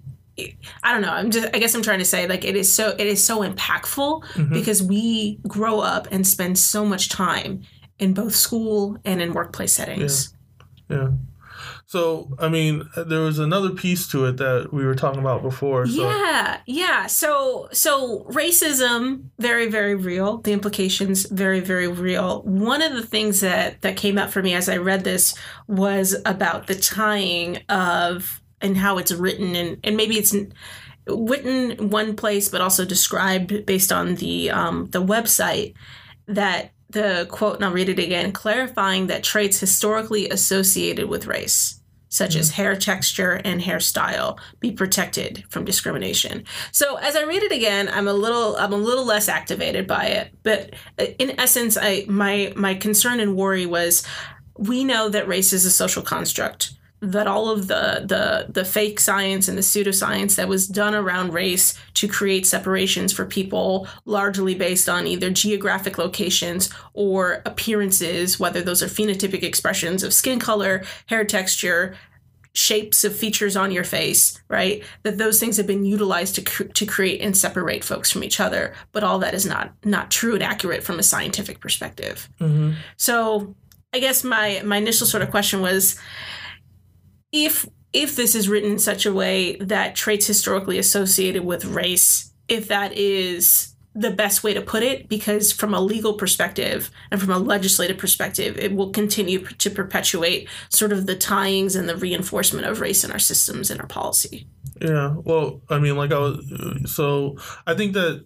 [0.82, 1.12] I don't know.
[1.12, 1.48] I'm just.
[1.54, 2.90] I guess I'm trying to say like it is so.
[2.98, 4.52] It is so impactful Mm-hmm.
[4.52, 7.62] because we grow up and spend so much time
[7.98, 10.34] in both school and in workplace settings.
[10.88, 10.96] Yeah.
[10.96, 11.08] yeah.
[11.86, 15.86] So I mean, there was another piece to it that we were talking about before.
[15.86, 17.06] So Yeah, yeah.
[17.06, 20.38] So so racism very very real.
[20.38, 22.42] The implications very very real.
[22.42, 25.34] One of the things that that came up for me as I read this
[25.66, 30.34] was about the tying of and how it's written and and maybe it's
[31.06, 35.74] written in one place but also described based on the um, the website
[36.26, 41.78] that the quote and I'll read it again clarifying that traits historically associated with race
[42.08, 46.44] such as hair texture and hairstyle be protected from discrimination.
[46.72, 50.06] So as I read it again, I'm a little I'm a little less activated by
[50.06, 54.06] it, but uh, in essence I my my concern and worry was
[54.56, 58.98] we know that race is a social construct that all of the the the fake
[58.98, 64.54] science and the pseudoscience that was done around race to create separations for people largely
[64.54, 70.82] based on either geographic locations or appearances whether those are phenotypic expressions of skin color
[71.06, 71.94] hair texture
[72.52, 74.82] shapes of features on your face right?
[75.04, 78.40] That those things have been utilized to cr- to create and separate folks from each
[78.40, 78.74] other.
[78.92, 82.28] But all that is not not true and accurate from a scientific perspective.
[82.40, 82.74] Mhm.
[82.96, 83.54] so
[83.94, 85.96] I guess my my initial sort of question was
[87.32, 92.32] if if this is written in such a way that traits historically associated with race,
[92.46, 97.20] if that is the best way to put it, because from a legal perspective and
[97.20, 101.96] from a legislative perspective, it will continue to perpetuate sort of the tyings and the
[101.96, 104.46] reinforcement of race in our systems and our policy.
[104.80, 105.16] Yeah.
[105.24, 108.24] Well, I mean, like I was, so I think that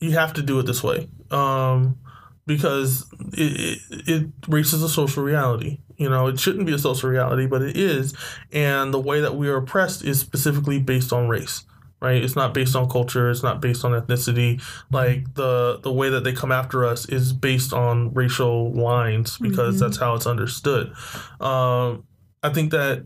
[0.00, 1.96] you have to do it this way, um,
[2.44, 5.80] because it, it, it a social reality.
[5.96, 8.14] You know, it shouldn't be a social reality, but it is,
[8.52, 11.64] and the way that we are oppressed is specifically based on race,
[12.02, 12.22] right?
[12.22, 13.30] It's not based on culture.
[13.30, 14.60] It's not based on ethnicity.
[14.90, 19.76] Like the the way that they come after us is based on racial lines because
[19.76, 19.80] Mhm.
[19.80, 20.92] that's how it's understood.
[21.40, 22.04] Um,
[22.42, 23.04] I think that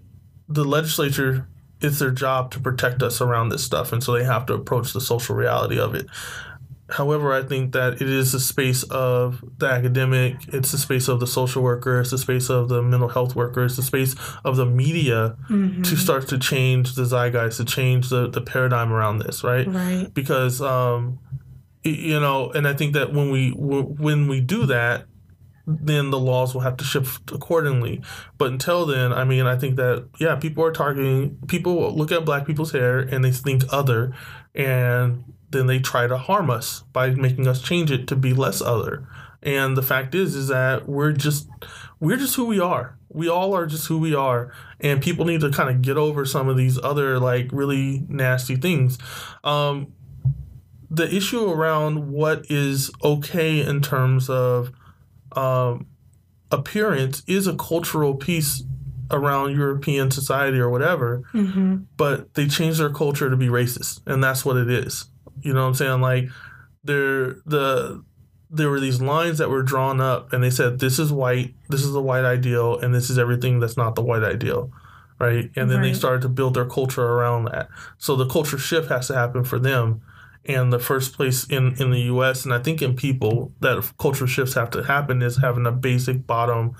[0.49, 1.47] the legislature
[1.81, 4.93] it's their job to protect us around this stuff, and so they have to approach
[4.93, 6.07] the social reality of it.
[6.91, 11.21] However, I think that it is a space of the academic, it's the space of
[11.21, 14.15] the social worker, it's the space of the mental health worker, it's the space
[14.45, 15.85] of the media Mhm.
[15.85, 19.67] to start to change the zeitgeist, to change the, the paradigm around this, right?
[19.67, 20.09] Right.
[20.15, 21.19] Because, um,
[21.85, 25.05] you know, and I think that when we when we do that,
[25.67, 28.01] then the laws will have to shift accordingly.
[28.39, 32.25] But until then, I mean, I think that yeah, people are targeting people look at
[32.25, 34.13] black people's hair and they think other,
[34.55, 38.61] and then they try to harm us by making us change it to be less
[38.61, 39.07] other.
[39.43, 41.49] And the fact is, is that we're just
[42.01, 42.97] we're just who we are.
[43.09, 46.25] We all are just who we are, and people need to kind of get over
[46.25, 48.99] some of these other like really nasty things.
[49.45, 49.93] Um,
[50.91, 54.73] the issue around what is okay in terms of
[55.33, 55.87] um,
[56.51, 58.65] appearance is a cultural piece
[59.11, 64.23] around European society or whatever, hmm but they change their culture to be racist, and
[64.23, 65.07] that's what it is.
[65.43, 66.01] You know what I'm saying?
[66.01, 66.29] Like
[66.85, 68.05] there the
[68.51, 71.83] there were these lines that were drawn up, and they said this is white, this
[71.83, 74.73] is the white ideal, and this is everything that's not the white ideal.
[75.19, 75.51] Right.
[75.57, 77.69] And then they started to build their culture around that.
[77.99, 80.01] So the culture shift has to happen for them.
[80.45, 84.29] And the first place in, in the US, and I think in people, that culture
[84.29, 86.77] shifts have to happen is having a basic bottom,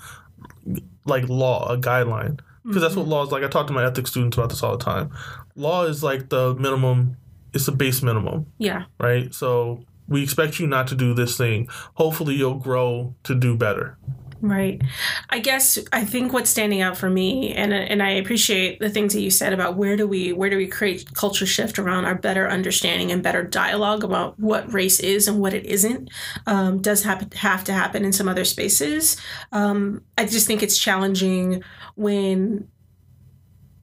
[1.05, 2.39] like law, a guideline.
[2.63, 3.11] Because that's what mm-hmm.
[3.11, 3.43] law is like.
[3.43, 5.11] I talk to my ethics students about this all the time.
[5.55, 7.17] Law is like the minimum,
[7.53, 8.85] it's a base minimum, Yeah.
[8.99, 9.33] right?
[9.33, 11.67] So we expect you not to do this thing.
[11.95, 13.97] Hopefully, you'll grow to do better.
[14.41, 14.81] Right.
[15.29, 19.13] I guess I think what's standing out for me, and and I appreciate the things
[19.13, 22.15] that you said about where do we where do we create culture shift around our
[22.15, 26.09] better understanding and better dialogue about what race is and what it isn't,
[26.47, 29.17] um, does happen have to happen in some other spaces.
[29.51, 31.61] Um, I just think it's challenging
[31.95, 32.69] when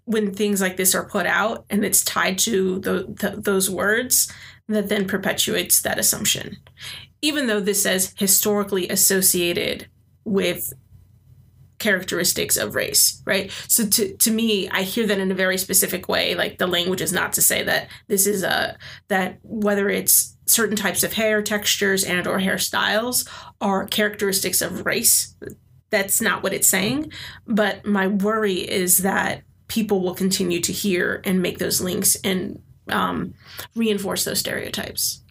[0.06, 4.32] when things like this are put out and it's tied to the, the, those words
[4.68, 6.56] that then perpetuates that assumption
[7.22, 9.88] even though this says historically associated
[10.24, 10.72] with
[11.78, 13.50] characteristics of race, right?
[13.68, 16.34] So to, to me, I hear that in a very specific way.
[16.34, 18.76] Like the language is not to say that this is a
[19.08, 23.28] that whether it's certain types of hair textures and or hairstyles
[23.60, 25.34] are characteristics of race.
[25.90, 27.12] That's not what it's saying.
[27.46, 32.62] But my worry is that people will continue to hear and make those links and
[32.88, 33.34] um,
[33.74, 35.22] reinforce those stereotypes.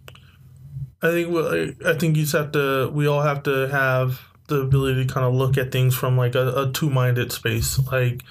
[1.02, 2.90] I think well, I, think you just have to.
[2.94, 6.36] We all have to have the ability to kind of look at things from like
[6.36, 7.80] a, a two-minded space.
[7.92, 8.24] Like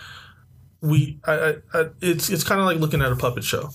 [0.81, 3.71] we, I, I it's it's kind of like looking at a puppet show.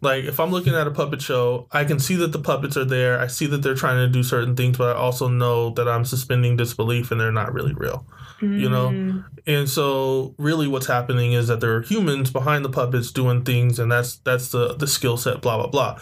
[0.00, 2.84] Like if I'm looking at a puppet show, I can see that the puppets are
[2.84, 3.18] there.
[3.18, 6.04] I see that they're trying to do certain things, but I also know that I'm
[6.04, 8.06] suspending disbelief and they're not really real.
[8.52, 8.88] You know?
[8.88, 13.44] Mm, And so really what's happening is that there are humans behind the puppets doing
[13.44, 15.98] things and that's that's the the skill set blah blah blah.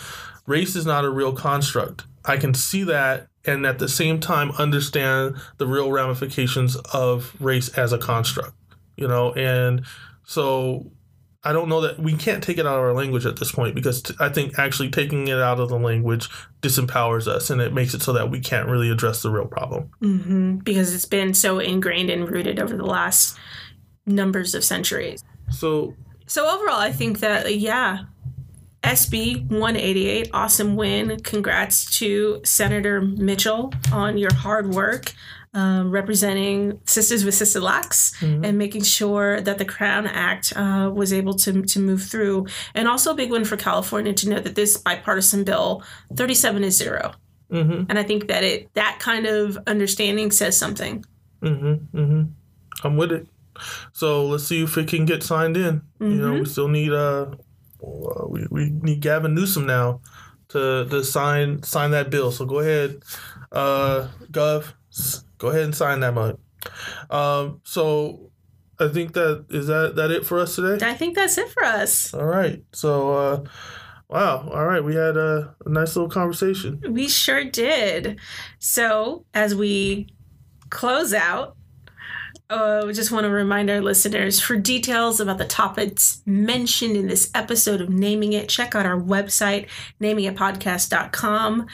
[0.47, 2.05] Race is not a real construct.
[2.25, 7.69] I can see that and at the same time understand the real ramifications of race
[7.71, 8.55] as a construct.
[8.97, 9.85] You know, and
[10.25, 10.91] so
[11.45, 13.75] I don't know that we can't take it out of our language at this point
[13.75, 16.29] because t- I think actually taking it out of the language
[16.61, 19.91] disempowers us and it makes it so that we can't really address the real problem.
[20.01, 23.37] hmm Because it's been so ingrained and rooted over the last
[24.07, 25.25] numbers of centuries.
[25.51, 25.95] So
[26.27, 28.05] So overall, I think that yeah,
[28.85, 31.21] SB 188, awesome win.
[31.21, 35.13] Congrats to Senator Mitchell on your hard work.
[35.55, 38.43] Um, representing Sisters with Sister Locks Mhm.
[38.47, 42.47] and making sure that the Crown Act uh, was able to, to move through.
[42.75, 45.83] And also a big win for California to know that this bipartisan bill
[46.17, 47.13] 37 is zero.
[47.53, 47.85] mhm.
[47.91, 51.05] And I think that it that kind of understanding says something.
[51.43, 51.99] Mm-hmm.
[51.99, 52.23] Mm-hmm.
[52.87, 53.27] I'm with it.
[53.93, 55.83] So let's see if it can get signed in.
[56.01, 57.27] You know, we still need uh,
[57.85, 60.01] uh, we, we need Gavin Newsom now
[60.49, 62.33] to to sign sign that bill.
[62.33, 63.03] So go ahead,
[63.53, 64.73] uh, Gov,
[65.43, 66.39] go ahead and sign that mug.
[67.11, 68.31] Um, so
[68.79, 70.87] I think that is that that it for us today.
[70.87, 72.15] I think that's it for us.
[72.15, 72.63] All right.
[72.73, 73.45] So uh,
[74.09, 74.49] wow.
[74.49, 76.81] All right, we had a, a nice little conversation.
[76.89, 78.21] We sure did.
[78.61, 80.15] So, as we
[80.71, 81.57] close out,
[82.49, 87.09] uh, we just want to remind our listeners for details about the topics mentioned in
[87.09, 89.69] this episode of Naming It, check out our website,
[90.01, 91.67] namingitpodcast.com.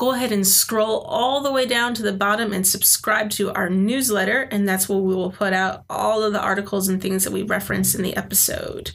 [0.00, 3.68] go ahead and scroll all the way down to the bottom and subscribe to our
[3.68, 4.48] newsletter.
[4.50, 7.42] And that's where we will put out all of the articles and things that we
[7.42, 8.92] reference in the episode.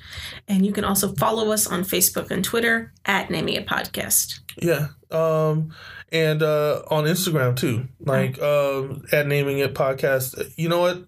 [0.48, 4.40] And you can also follow us on Facebook and Twitter at Naming It Podcast.
[4.60, 4.88] Yeah.
[5.12, 5.76] Um,
[6.12, 10.54] and uh, on Instagram too, like um, at Naming It Podcast.
[10.56, 11.06] You know what?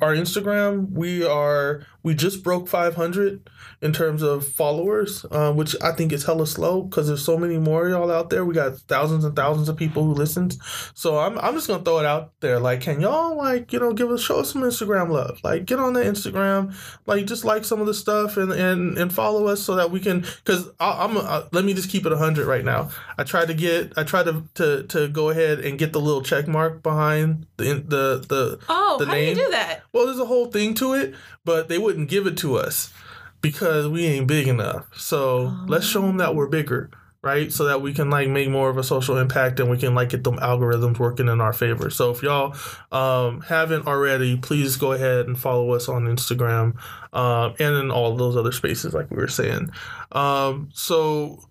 [0.00, 3.48] Our Instagram, we are we just broke 500
[3.82, 7.58] in terms of followers, uh, which I think is hella slow because there's so many
[7.58, 8.44] more y'all out there.
[8.44, 10.58] We got thousands and thousands of people who listens.
[10.94, 12.60] So I'm, I'm just gonna throw it out there.
[12.60, 15.40] Like, can y'all like you know give us show us some Instagram love?
[15.42, 16.74] Like, get on the Instagram,
[17.06, 19.98] like just like some of the stuff and and and follow us so that we
[19.98, 20.20] can.
[20.20, 22.90] Because I'm uh, let me just keep it hundred right now.
[23.18, 26.22] I tried to get I tried to to to go ahead and get the little
[26.22, 29.34] check mark behind the the the Oh, the how name.
[29.34, 29.82] do you do that?
[29.92, 32.92] Well, there's a whole thing to it, but they wouldn't give it to us
[33.40, 34.86] because we ain't big enough.
[34.98, 36.90] So let's show them that we're bigger,
[37.22, 37.52] right?
[37.52, 40.08] So that we can like make more of a social impact and we can like
[40.08, 41.88] get them algorithms working in our favor.
[41.88, 42.56] So if y'all
[42.90, 46.76] um, haven't already, please go ahead and follow us on Instagram
[47.12, 49.70] um, and in all those other spaces, like we were saying.
[50.10, 51.44] Um, so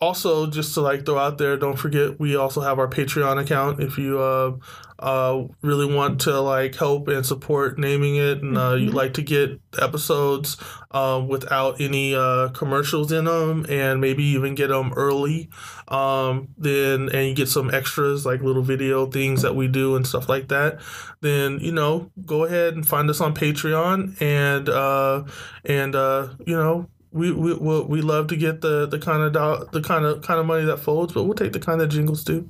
[0.00, 3.80] also just to like throw out there don't forget we also have our patreon account.
[3.80, 4.56] If you uh
[4.98, 9.22] uh really want to like help and support naming it and uh, you'd like to
[9.22, 10.56] get episodes
[10.92, 15.50] um without any uh commercials in them and maybe even get them early
[15.88, 20.06] um then and you get some extras like little video things that we do and
[20.06, 20.80] stuff like that
[21.20, 25.22] then you know go ahead and find us on patreon and uh
[25.66, 29.32] and uh you know we we we we love to get the the kind of
[29.32, 31.88] do, the kind of kind of money that folds, but we'll take the kind of
[31.88, 32.48] jingles too.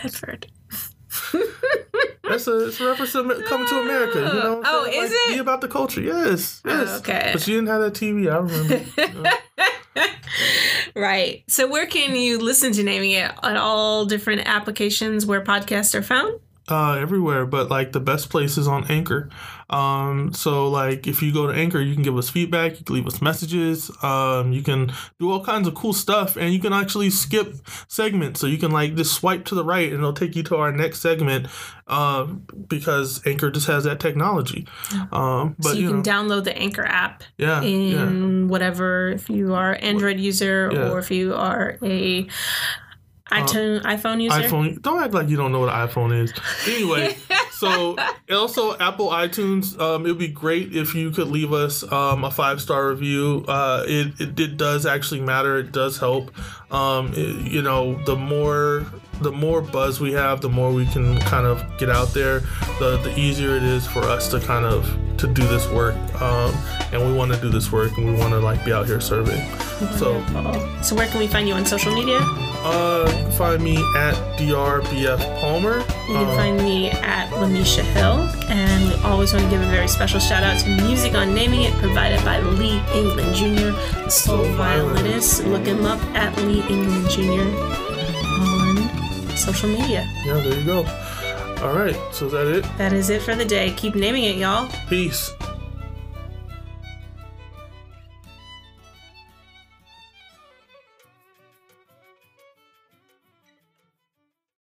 [0.00, 0.46] Bedford.
[2.28, 4.18] That's a, it's a reference to coming to America.
[4.18, 4.62] You know?
[4.64, 5.02] Oh, saying?
[5.04, 5.34] is Like, it?
[5.34, 6.02] Be about the culture.
[6.02, 6.60] Yes.
[6.64, 6.98] Yes.
[7.00, 7.30] okay.
[7.32, 8.30] But she didn't have that TV.
[8.30, 9.30] I remember.
[10.94, 11.44] Right.
[11.48, 16.02] So where can you listen to Naming It on all different applications where podcasts are
[16.02, 16.40] found?
[16.68, 19.30] uh, everywhere, but like the best place is on Anchor.
[19.70, 22.94] Um, so like if you go to Anchor, you can give us feedback, you can
[22.94, 26.72] leave us messages, um, you can do all kinds of cool stuff, and you can
[26.72, 27.54] actually skip
[27.86, 28.40] segments.
[28.40, 30.72] So you can like just swipe to the right, and it'll take you to our
[30.72, 31.48] next segment,
[31.86, 34.66] uh, because Anchor just has that technology.
[35.12, 38.08] Um, but so you, you, can know, download the Anchor app yeah, yeah.
[38.08, 40.90] in whatever if you are Android user Yeah.
[40.90, 42.26] or if you are a
[43.30, 44.40] iTunes iPhone user.
[44.40, 44.80] iPhone.
[44.82, 46.32] Don't act like you don't know what an iPhone is.
[46.66, 47.16] Anyway,
[47.52, 47.96] so
[48.30, 49.78] also Apple iTunes.
[49.80, 53.44] Um, it would be great if you could leave us um, a five star review.
[53.48, 55.58] Uh, it, it it does actually matter.
[55.58, 56.30] It does help.
[56.72, 58.86] Um, it- you know, the more
[59.20, 62.40] the more buzz we have, the more we can kind of get out there.
[62.78, 64.86] The the easier it is for us to kind of
[65.18, 65.96] to do this work.
[66.22, 66.54] Um,
[66.92, 69.00] and we want to do this work, and we want to like be out here
[69.00, 69.40] serving.
[69.98, 70.22] So.
[70.82, 72.18] So where can we find you on social media?
[72.20, 75.78] Uh, you can find me at drbf palmer.
[75.78, 79.70] You can Um, find me at Lamisha Hill, and we always want to give a
[79.70, 84.44] very special shout out to music on naming it, provided by Lee England Jr., soul
[84.56, 85.44] violinist.
[85.44, 87.87] Look him up at Lee England Jr.
[89.38, 90.08] social media.
[90.26, 90.78] yeah, there you go.
[91.62, 92.64] All right, so is that it?
[92.78, 93.72] That is it for the day.
[93.76, 94.70] Keep naming it, y'all.
[94.88, 95.32] Peace.